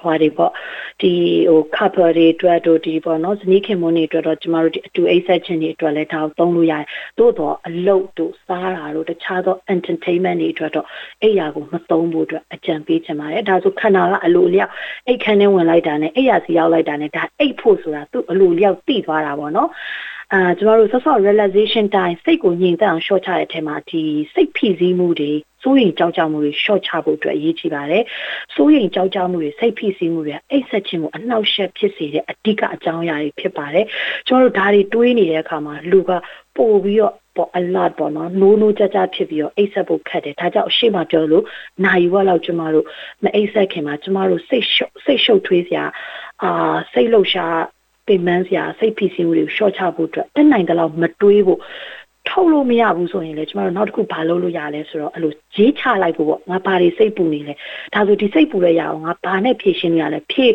[0.01, 0.53] ဟွာတွေပေါ့
[1.01, 1.13] ဒီ
[1.51, 6.87] ဟို couple တွေအတွက်တို့ဒီပေါ့နော်ဇနီးခင်မွန်းတွေအတွက်တော့ကျမတို့ဒီအတူအိတ်ဆက်ခြင်းတွေအတွက်လည်းဒါကိုသုံးလို့ရတယ်
[7.19, 10.87] သို့တော့အလုပ်တို့စားတာတို့တခြားသော entertainment တွေအတွက်တော့
[11.23, 14.73] အိယာကိုမသုံးဖို့အတွက်အကြံပေးချင်ပါတယ်ဒါဆိုခန္ဓာကအလိုလျောက်
[15.07, 19.71] အိတ်ခမ်းထဲဝင်လိုက်တာနဲ့အိယာစီရောက်လိုက်တာနဲ့ဒါအိတ်ဖို့ဆိုတာသူ့အလိုလျောက်တိသွားတာပေါ့နော်
[20.35, 24.03] အာကျမတို့ဆော့ဆော့ realization time စိတ်ကိုငြိမ်သက်အောင် short ချတဲ့အထက်မှာဒီ
[24.35, 28.03] စိတ်ဖိစီးမှုတွေစိုးရိမ်ကြောက်ကြမှုတွေ short ချဖို့အတွက်အရေးကြီးပါတယ်။
[28.55, 33.85] စိုးရိမ်ကြောက်ကြမှုတွေစိတ်ဖိစီးမှုတွေအိတ်ဆက်ခြင်းကိုအနှောက်အယှက်ဖြစ်စေတဲ့အဓိကအကြောင်းအရာတွေဖြစ်ပါတယ်။
[34.27, 36.11] ကျမတို့ဒါတွေတွေးနေတဲ့အခါမှာလူက
[36.57, 41.45] ပို့ပြီးတော့ပေါ့ alert ပေါ့နော်နိုးနိုးကြကြဖြစ်ပြီးတော့အိတ်ဆက်ဖို့ခက်တယ်ဒါကြောင့်အရှိမပြောလို့
[41.85, 42.87] နိုင်ဝက်လောက်ကျမတို့
[43.25, 45.85] မအိတ်ဆက်ခင်မှာကျမတို့စိတ်ရှုပ်စိတ်ရှုပ်ထွေးစရာ
[46.43, 47.57] အာစိတ်လှုပ်ရှား
[48.07, 51.61] ပင်ပန်းစရာစိတ်ဖိစီးမှုတွေကိုရှော့ချဖို့အတွက်တက်နိုင်တဲ့လောက်မတွေးဖို့
[52.29, 57.55] ထုတ်လို့မရဘူးဆိုရင်လေကျမတို့နောက်တစ်ခုဘာလုပ်လို့ရလဲဆိုတော့အဲ့လိုဂျေးချလိုက်ဖို့ပေါ့ငါဘာတွေစိတ်ပူနေလဲ
[57.95, 60.53] ဒါဆိုဒီစိတ်ပူလဲရအောင်ငါဘာနဲ့ဖြည့်ရှင်းရလဲဖြည့်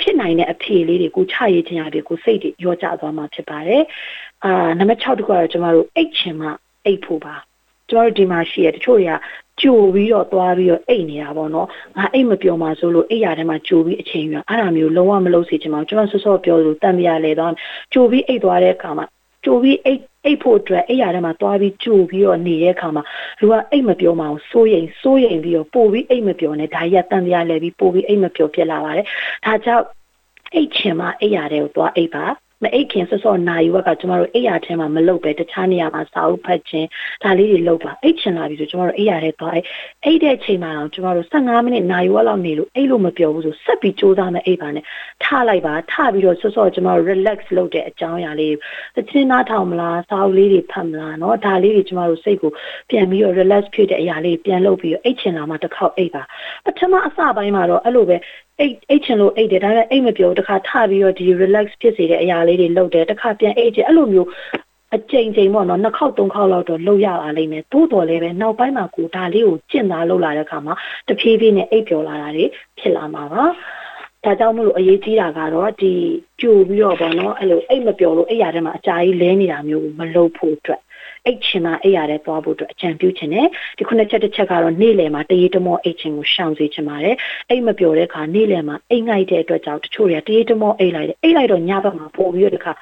[0.00, 3.82] ဖြစ်နိုင်တဲ့အဖြေလေးတွေကိုချရေးခြင်းအပြင်ကိုစိတ်တွေရောကြသွားမှာဖြစ်ပါတယ်။
[4.44, 6.48] အာနံပါတ်6တခုကတော့ကျမတို့အိတ်ချင်မှ
[6.84, 7.34] အိတ်ဖို့ပါ။
[7.90, 9.12] ကျမတို့ဒီမှာရှိရတချို့တွေက
[9.60, 17.52] ကြိုပြီးတော့သွားပြီးတော့အိတ်နေတာပေါ့နော်။ငါအိတ်မပြောမှဆိုလို့အိတ်ရထဲမှာကြိုပြီးအချိန်ယူအဲ့ဒါမျိုးလုံးဝမလုပ်စေချင်ပါဘူး။ကျမဆော့ဆော့ပြောလို့တန်ပြရလေတော့
[17.92, 19.06] ကြိုပြီးအိတ်သွားတဲ့အခါမှာ
[19.44, 23.02] ကြိုပြီးအိတ်အိတ်ဖို့အတွက်အိတ်ရထဲမှာသွားပြီးကြိုပြီးတော့နေတဲ့အခါမှာ
[23.40, 29.06] လူကအိတ်မပြောမှအောင်စိုးရိမ်စိုးရိမ်ပြီးတော့ပို့ပြီးအိတ်မပြောနဲ့ဒါကြီးကတန်ပြရလဲပြီးပို့ပြီးအိတ်မပြောဖြစ်လာပါတယ်။
[29.44, 29.84] ဒါကြောင့်
[30.54, 32.24] အိတ်ချင်မှအိတ်ရတဲ့ကိုသွားအိတ်ပါ
[32.63, 36.87] မအိတ်ခင်စောစောနာယူဘက်ကကျမတို့အိတ်ရထဲမှာမလုပ်ပဲတခြားနေရာမှာစာအုပ်ဖတ်ခြင်း
[37.23, 39.53] ဒါလေးတွေလုပ်ပါအိတ်ချင်လာပြီဆိုကျမတို့အိတ်ရထဲသွား
[40.05, 44.83] အိတ်တဲ့ချိန်မှာတော့ကျမတို့15မိနစ်နာယူဝက်လောက်နေလို့အိတ်လို့မပြောဘူးဆိုဆက်ပြီးစူးစမ်းမယ်အိတ်ပါနဲ့
[45.23, 48.55] ထားလိုက်ပါထားပြီးတော့စောစောကျမတို့ relax လုပ်တဲ့အကြောင်းအရာလေး
[48.95, 52.51] သချင်းနားထောင်မလားစာအုပ်လေးတွေဖတ်မလားเนาะဒါလေးတွေကျမတို့စိတ်ကို
[52.89, 56.23] ပြန်ပြီးတော့ relax ဖြစ်တဲ့အရာလေးပြန်လုပ်ပြီးတော့အိတ်ချင်လာမှတစ်ခေါက်အိတ်ပါ
[56.65, 58.17] ပထမအစပိုင်းမှာတော့အဲ့လိုပဲ
[58.60, 64.28] အိတ်အိတ်ချင်လို့အိတ်တယ်ဒါပေမဲ့အိတ်မပြောတခါထပြီးတော့ဒီ relax ဖြစ်စေတဲ့အရာလေးတွေလုပ်တယ်တခါပြန်အိတ်ချင်အဲ့လိုမျိုး
[64.94, 70.74] အချိန်ချိန်ပေါ့နော်နှစ်ခေါက်သုံးခေါက်လောက်တော့လုပ်ရပါလိမ့်မယ်တိုးတော်လည်းပဲနောက်ပိုင်းမှာကိုဒါလေးကိုကျင့်သားလုပ်လာတဲ့အခါမှာ
[71.08, 72.44] တဖြည်းဖြည်းနဲ့အိတ်ပြောလာတာတွေ
[72.78, 73.44] ဖြစ်လာမှာပါ
[74.24, 75.92] ဒါကြောင့်မလို့အရေးကြီးတာကတော့ဒီ
[76.40, 80.80] ကြိုပြီးတော့ပေါ့နော်အဲ့လိုအိတ်မပြောလို့အိတ်ရတဲ့မှာအကြာကြီးလဲနေတာမျိုးမလုပ်ဖို့အတွက်
[81.26, 83.46] အိတ်ချင်တာအိတ်ရတဲ့သွားဖို့အတွက်အကြံပြုချင်တယ်
[83.78, 87.16] ဒီခုနှစ်ချက်တစ်ချက်ကတော့နေ့လယ်မှာတရေတမောအိတ်ချင်ကိုရှောင်စေချင်ပါတယ်
[87.48, 92.72] အိတ်မပြောတဲ့အခါနေ့လယ်မှာအိတ်ငိုက်တဲ့အတွက်ကြောင့်တချို့တွေကတရေတမောအိတ်လိုက်တယ်အိတ်လိုက်တော့ညဘက်မှာပို့ပြီးတော့တခါ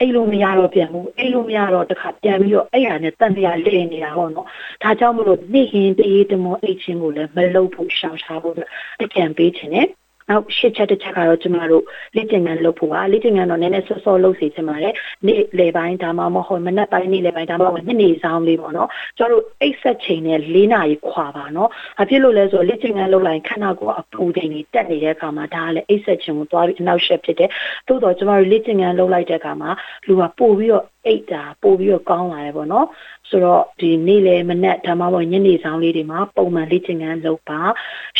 [0.00, 4.46] အိတ်လို့မရတော့ပြန်ဘူးအိတ်လို့မရတော့တခါပြန်ပြီးတော့အဲ့ရနဲ့တန်တရားလည်နေတာပေါ့နော်
[4.82, 8.70] ဒါကြောင့်မလို့နေ့ခင်တရေတမောအိတ်ချင်းကိုလည်းမလုပ်ဖို့ရှောင်ရှားဖို့အတွက်
[9.02, 9.86] အကြံပေးချင်တယ်
[10.30, 11.84] နောက်ရှစ်ချက်တစ်ချက်ကတော့ကျမတို့
[12.16, 14.94] လေ့ကျင့်ခန်းလုပ်ဖို့ပါလေ့ကျင့်ခန်းတော့နည်းနည်းစောစောလုပ်စီချင်ပါတယ်
[15.26, 18.88] နေ့လေပိုင်းဒါမှမဟုတ်မနက်ပိုင်းနေ့လေပိုင်းဒါမှမဟုတ်ညနေဆောင်လေးပေါ့နော်
[19.18, 27.50] ကျမတို့အိတ်ဆက်ချိန်နဲ့၄နာရီခွာပါနော်အဖြစ်လို့လဲဆိုလေ့ကျင့်ခန်းလုပ်လိုက်ခန္ဓာကိုယ်အပူချိန်ကြီးတက်နေတဲ့အခါမှာဒါကလည်းအိတ်ဆက်ချိန်ကိုသွားပြီးအနောက်ရှက်ဖြစ်တယ်
[27.88, 29.70] သို့တော့ကျမတို့လေ့ကျင့်ခန်းလုပ်လိုက်တဲ့အခါမှာ
[30.06, 32.86] လူကပို့ပြီးတော့အိတ်တာပို့ပြီးတော့ကောင်းလာတယ်ပေါ့နော်
[33.28, 37.60] ဆိုတော့ဒီနေ့လေမနက်ဒါမှမဟုတ်ညနေဆောင်လေးတွေမှာပုံမှန်လေ့ကျင့်ခန်းလုပ်ပါ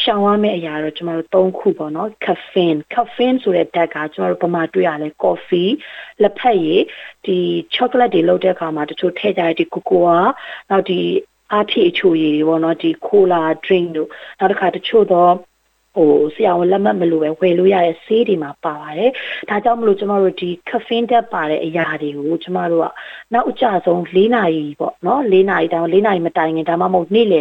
[0.00, 5.70] ရှောင်ရမယ့်အရာတော့ကျမတို့၃ခုပေါ့နော် caffeine caffeine ဆိုတဲ့ဓာတ်ကကျမတို့ပမာတွေ့ရလဲ coffee
[6.22, 6.82] လက်ဖက်ရည်
[7.26, 7.38] ဒီ
[7.74, 10.16] chocolate တွေလုပ်တဲ့အခါမှာတချို့ထည့်ကြတဲ့ဒီ cocoa
[10.70, 11.00] နောက်ဒီ
[11.52, 15.32] အားဖြည့်အချိုရည်တွေပေါ့နော်ဒီ cola drink တို့နောက်တစ်ခါတချို့တော့
[15.94, 19.10] ဟိုဆရာဝန်လက်မှတ်မလို့ပဲဝယ်လို့ရတဲ့ဆေးတွေမှာပါပါတယ်။
[19.50, 22.86] ဒါကြောင့်မလို့ကျမတို့ဒီ caffeine တက်ပါတဲ့အရာတွေကိုကျမတို့က
[23.32, 27.40] နောက်အကျဆုံး၄နာရီပေါ့နော်၄နာရီတောင်၄နာရီမတိုင်ခင်ဒါမှမဟုတ်နေ့လေ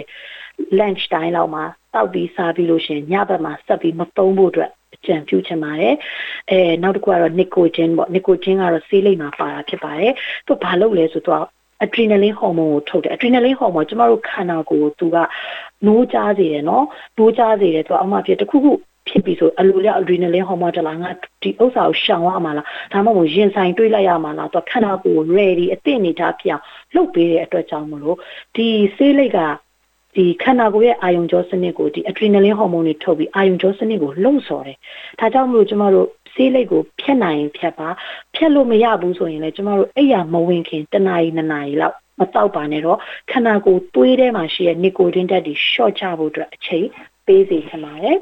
[0.79, 5.93] lunch time လောက်မှာတောက်ပြီးစားပြီးလို့ရှင်ညဘက်မှာဆက်ပြီးမသုံးဖို့အတွက်အကြံပြုချင်ပါတယ်။
[6.51, 10.11] အဲနောက်တစ်ခုကတော့ nicotine ပေါ့ nicotine ကတော့ဆေးလိပ်မှာပါတာဖြစ်ပါတယ်။
[10.47, 11.45] သူဘာလုပ်လဲဆိုတော့
[11.83, 15.17] adrenaline hormone ကိုထုတ်တယ် adrenaline hormone ကျမတို့ခန္ဓာကိုယ်ကိုသူက
[15.85, 16.85] နိုးကြားစေတယ်နော်
[17.17, 18.71] နိုးကြားစေတယ်သူအမှဖြစ်တခုခု
[19.07, 21.09] ဖြစ်ပြီဆိုအလိုလျောက် adrenaline hormone တလားငါ
[21.41, 26.63] ဒီဥစ္စာကိုရှောင်ရမှာလားဒါမှမဟုတ်ရင်ဆိုင်တွေးလိုက်ရမှာလားသူခန္ဓာကိုယ် ready အသင့်အနေထားဖြစ်အောင်
[26.95, 28.17] လုပ်ပေးတဲ့အတွက်ကြောင့်မလို့
[28.55, 29.39] ဒီဆေးလိပ်က
[30.15, 34.77] ဒီခန္ဓာကိုယ်ရဲ့အာယုံကြောစနစ်ကိုဒီ adrenaline hormone တွေထုတ်ပြီးအာယုံကြောစနစ်ကိုလှုံ့ဆော်တယ်။
[35.19, 36.07] ဒါကြောင့်မလို့ကျမတို့
[36.39, 37.89] ဆေးလိပ်ကိုဖြတ်နိုင်ဖြတ်ပါ
[38.35, 42.97] ဖြတ်လို့မရဘူးဆိုရင်လည်းကျမတို့အဲ့ရမဝင်ခင်တနာရီနှစ်နာရီလောက်မတောက်ပါနဲ့တော့
[43.31, 46.85] ခန္ဓာကိုယ်သွေးထဲမှာရှိတဲ့နီကိုတင်ဓာတ်တွေရှော့ချဖို့အတွက်အချိန်
[47.25, 48.17] ပေးစီချင်ပါတယ်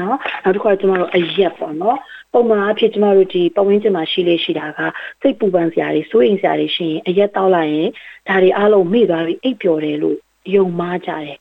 [0.00, 1.98] နော်နောက်တစ်ခါကျမတို့အရက်ပေါ့နော်
[2.32, 4.80] ပုံမှန်အဖြစ်ကျမတို့ဒီပဝင်းကျင်မှာရှိလေရှိတာက
[5.20, 7.90] စိတ်ပူပန်စရာတွေစိုးရိမ်စရာတွေရှိရင်အရက်တောက်လိုက်ရင်
[8.28, 10.16] ဒါတွေအားလုံးမေ့သွားပြီးအိပ်ပျော်တယ်လို့
[10.54, 11.38] ယုံမှားကြတယ်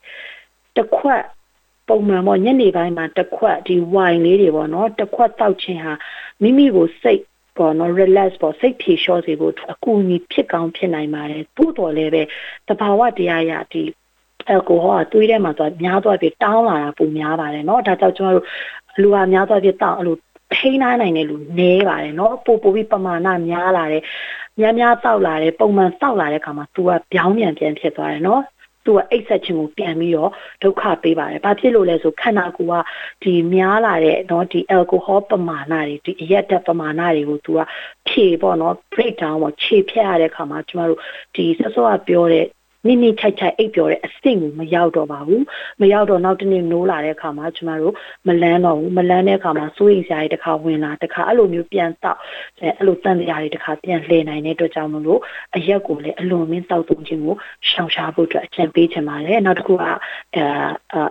[0.76, 1.24] တစ်ခွက်
[1.89, 5.95] ပုံမှန်ပေါ့ညနေပိုင်းမှာတစ်ခွက်ဒီ wine လေးတွေပေါ့နော်တစ်ခွက်တောက်ခြင်းဟာ
[6.43, 7.23] မိမိကိုစိတ်
[7.57, 12.23] ပေါ့နော် relax ပေါ့စိတ်ဖြေလျှော့စေဖို့အကူအညီဖြစ်ကောင်းဖြစ်နိုင်ပါတယ်သို့တော်လည်းပဲ
[12.69, 13.83] တဘာဝတရားရဒီ
[14.49, 18.47] အယ်ကိုဟောကသွေးထဲမှာသွားများသွားပြီးတောင်းလာတာပုံများပါတယ်เนาะဒါကြောင့်ကျွန်တော်တို့
[19.03, 20.17] လူဟာများသွားပြီးတောင်းအဲ့လို
[20.55, 24.03] ထိန်းနိုင်နိုင်တဲ့လူနည်းပါတယ်เนาะပို့ပို့ပြီးပမာဏများလာတယ်
[24.61, 28.41] များများတောက်လာတယ်ပုံမှန်တောက်လာတဲ့ခါမှာ तू ကပြောင်းပြန်ပြန်ဖြစ်သွားတယ်เนาะ
[28.85, 30.31] သူကအိတ်ဆက်ခြင်းကိုပြန်ပြီးတော့
[30.63, 32.75] ဒုက္ခပေးပါတယ်။ဘာဖြစ်လို့လဲဆိုခန္ဓာကိုယ်က
[33.23, 37.61] ဒီများလာတဲ့เนาะဒီ alcohol ပမာဏတွေဒီအရက်တက်ပမာဏတွေကိုသူက
[38.09, 41.01] ဖြေပေါ့เนาะ break down ပေါ့ခြေဖြတ်ရတဲ့အခါမှာကျမတို့
[41.35, 42.47] ဒီဆော့ဆော့ကပြောတဲ့
[42.87, 45.45] နိနိချိုက်ချိုက်အိပ်ပျော်တဲ့အဆင့်ကိုမရောက်တော့ပါဘူး
[45.81, 47.95] မရောက်တော့နောက်တစ်နေ့နိုးလာတဲ့အခါမှာကျမတို့
[48.27, 52.19] မလန်းတော့ဘူးမလန်းတဲ့အခါမှာစိုးရိမ်စရာတွေတစ်ခါဝင်လာတစ်ခါအဲ့လိုမျိုးပြန်တောက်
[52.61, 55.21] အဲ့လိုတန်တရားတွေတစ်ခါပြန်လှည့်နိုင်တဲ့အတွက်ကြောင့်မလို့
[55.57, 57.35] အရက်ကိုလည်းအလွန်မင်းတောက်သုံးခြင်းကို
[57.71, 59.91] ရှောင်ရှားဖို့အတွက်အကြံပေးချင်ပါတယ်နောက်တစ်ခုကအဲ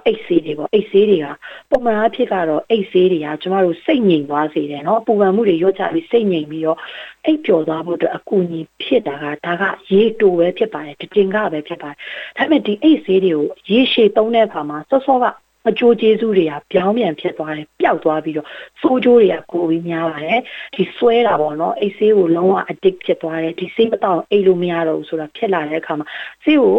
[0.05, 1.27] အိတ်ဆေးတွေပေါ့အိတ်ဆေးတွေက
[1.69, 6.77] ပုံမှန်အဖြစ်ကတော့အိတ်ဆေးတွေကကျမတို့စိတ်ငြိမ်သွားစေတယ်เนาะပူပန်မှုတွေရော့ချပြီးစိတ်ငြိမ်ပြီးတော့
[7.25, 11.98] အိပ်ပျော်သွားဖို့အတွက်အကူအညီဖြစ်တာကဒါကရေတိုပဲဖြစ်ပါတယ်တတင်ကပဲ ဖြစ်ပါတယ်
[12.36, 15.24] ဒါပေမဲ့ဒီအိတ်ဆေးတွေကိုရေရှည်သုံးတဲ့အခါမှာစောစောက
[15.68, 18.48] အကျိုးကျေးဇူးတွေကပြောင်းပြန်ဖြစ်သွားတယ်ပျောက်သွားပြီးတော့
[18.80, 20.40] စိုးကျိုးတွေကကိုပြီးများပါတယ်
[20.74, 26.06] ဒီဆွဲတာပေါ့နော်အိတ်ဆေးကိုလုံးဝ addict ဖြစ်သွားတယ်ဒီဆေးမတော့အိတ်လို့မရတော့ဘူးဆိုတာဖြစ်လာတဲ့အခါမှာ
[26.44, 26.78] ဆေးကို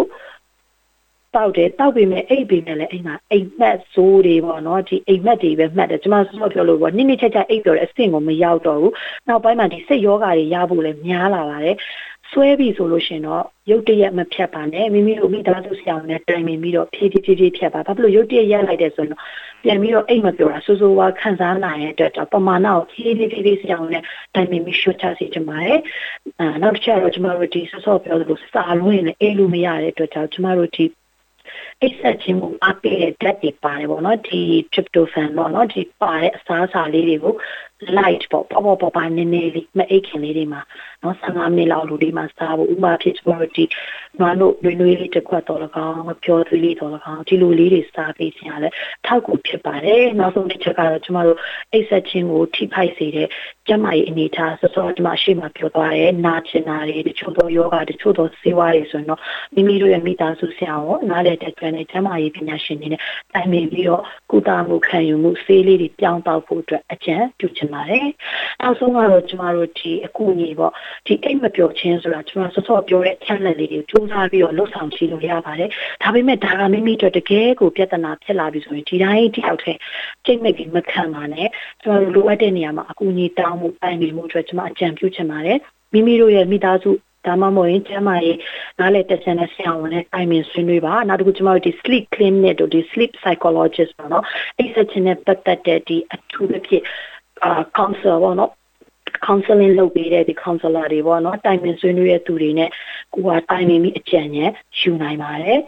[1.36, 8.94] တောက်တယ်တောက်ပေမဲ့အိတ်ပေမဲ့လည်းအိမ်မှာအိမ်မက်ဇိုးတွေပေါ့နော်ဒီအိမ်မက်တွေပဲမှတ်တယ်ကျွန်မဆော့ပြောလို့ပေါ့နိမ့်နိမ့်ချက်ချက်အိတ်ပြောတဲ့အဆင့်ကိုမရောက်တော့ဘူး
[9.28, 11.76] နောက်ပိုင်းမှာဒီစိတ်ယောဂါတွေရဖို့လည်းများလာပါတယ်
[12.36, 19.22] ဆွဲပြီဆိုလို့ရှင်တော့ရုတ်တရက်မဖြတ်ပါနဲ့မိမိတို့မိသားစုဆရာနဲ့တိုင်ပင်ပြီးတော့ဖြည်းဖြည်းဖြည်းဖြည်းဖြတ်ပါဘာဖြစ်လို့ရုတ်တရက်ရက်လိုက်တယ်ဆိုတော့
[19.64, 24.04] ပြန်ပြီးတော့အိတ်မပြောတာစိုးစိုးဝါခံစားနိုင်တဲ့အတွက်တော့ပမာဏကိုဖြည်းဖြည်းဖြည်းဖြည်းဆရာနဲ့
[24.36, 25.80] တိုင်ပင်ပြီးရှုချစေချင်ပါတယ်
[26.40, 30.86] အာနောက်တစ်ချက်တော့ကျမတို့ဒီဆော့ဆော့ပြောသလိုစာလုံးရင်လည်းအိတ်လို့မရတဲ့အတွက်ကြောင့်ကျမတို့ဒီ
[31.82, 34.42] အိတ်ဆက်ခြင်းကိုအပေးတဲ့ဓာတ်တွေပါတယ်ပေါ့နော်ဒီ
[34.74, 37.34] tryptophan ပေါ့နော်ဒီပါတဲ့အစားအစာလေးတွေကို
[37.98, 40.62] light ပေါ့ပေါ့ပေါ့ပေါ့နည်းနည်းလေးမအိတ်ခင်လေးတွေမှာ
[41.04, 43.70] နော်15မိနစ်လောက်လူတွေမှာစားဖို့ဥပမာဖြစ်ကျွန်တော်တို့
[44.20, 48.70] နွားတို့နွေးနွေးလေးတစ်ခွက်တော်လကောင်မပြောသေးလေးတော်လကောင်ဒီလိုလေးတွေစားပေးခြင်းရလဲ
[49.06, 51.40] ထောက်ကူဖြစ်ပါတယ်နောက်ဆုံးတစ်ချက်ကတော့ကျွန်တော်တို့
[51.72, 53.28] အိတ်ဆက်ခြင်းကိုထိဖိုက်စေတဲ့
[53.68, 59.20] ကျန်းမာရေးအနေအထားစောစောဒီမှာရှေ့မှာပြောသွားတယ်နာကျင်တာတွေတချို့သောယောဂတချို့သောဆေးဝါးတွေဆိုရင်တော့
[59.56, 63.02] မိမိတို့ရဲ့မိသားစုဆရာရောနားလည်တဲ့ကျွမ်းတဲ့ကျန်းမာရေးပညာရှင်တွေနဲ့
[63.34, 68.08] တိုင်ပင်ပြီးတော့ကုသမှုခံယူမှုဆေးလေးတွေပြောင်းတောက်ဖို့အတွက်အကြံပြုချင်ပါတယ်
[68.62, 70.72] နောက်ဆုံးကတော့ကျမတို့ဒီအကူအညီပေါ့
[71.06, 75.70] ဒီအိတ်မပြောခြင်းဆိုတာကျမစောစောပြောတဲ့ channel လေးတွေကိုစူးစမ်းပြီးတော့လှုပ်ဆောင်ကြည့်လို့ရပါတယ်
[76.04, 79.80] ဒါပေမဲ့ဒါကမိမိတို့တကယ်ကိုပြဿနာဖြစ်လာပြီဆိုရင်ဒီတိုင်းတယောက်တည်း
[80.26, 81.48] စိတ်မိတ်ပြီးမခံပါနဲ့
[81.82, 85.60] ကျမတို့လိုအပ်တဲ့နေရာမှာအကူအညီတောင်းမှုတိုင်ပင်မှုအတွက်ကျမအကြံပြုချင်ပါတယ်
[85.94, 86.92] မိမိတို့ရဲ့မိသားစု
[87.28, 88.38] ဒါမှမဟုတ်ရင်ကျမရဲ့
[88.80, 94.26] နားလေတက်ချင်တဲ့ဆရာဝန်နဲ့တိုင်ပင်ဆွေးနွေးပါနောက်တစ်ခုကျမတို့ဒီ sleep clinic တို့ဒီ sleep psychologist ပေါ့နော်
[94.58, 96.84] အဲ့ဆက်ချင်းနဲ့ပတ်သက်တဲ့ဒီအထူးသဖြင့်
[97.44, 98.52] အာ counselor ပေါ့နော်
[99.26, 102.70] counseling လုပ်ပေးတဲ့ဒီ counselor တွေပေါ့နော်တိုင်ပင်ဆွေးနွေးတဲ့သူတွေနဲ့
[103.14, 105.60] ကိုကတိုင်ပင်ပြီးအကြံဉာဏ်ယူနိုင်ပါတယ်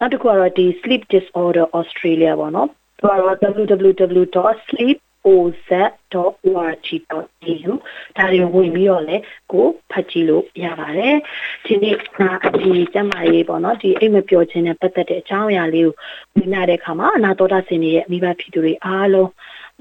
[0.00, 4.98] နောက်တစ်ခုကတော့ဒီ sleep disorder australia ပေါ့နော်သူကတော့ www.sleep
[5.30, 6.22] oz.org.au
[8.16, 11.16] ဒါတွေဝင်ပြီးတော့လည်းကိုဖတ်ကြည့်လို့ရပါတယ်
[11.64, 11.94] ဒီနေ့
[12.62, 15.92] ဒီကျမရေးပေါ့နော်ဒီအိမ်မပြောခြင်းနဲ့ပတ်သက်တဲ့အကြောင်းအရာလေးကို
[16.36, 19.30] မြင်ရတဲ့အခါမှာအနာတော်တာဆင်ရဲ့မိဘဖြစ်သူတွေအားလုံး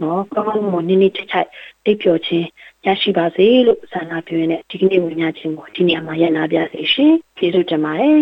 [0.02, 1.50] နော်ကောင်းကောင်းမွန်နည်းနည်းချိတ်ချိုက်
[1.86, 2.46] အိပ်ပျော်ခြင်း
[2.86, 8.20] ရရှိပါစေလို့ဆန္ဒပြုရင်းနဲ့ဒီကနေ့ဝင်ရခြင်းကိုဒီနေ့အမှရနာပြစေရှင်ကျေးဇူးတင်ပါတယ်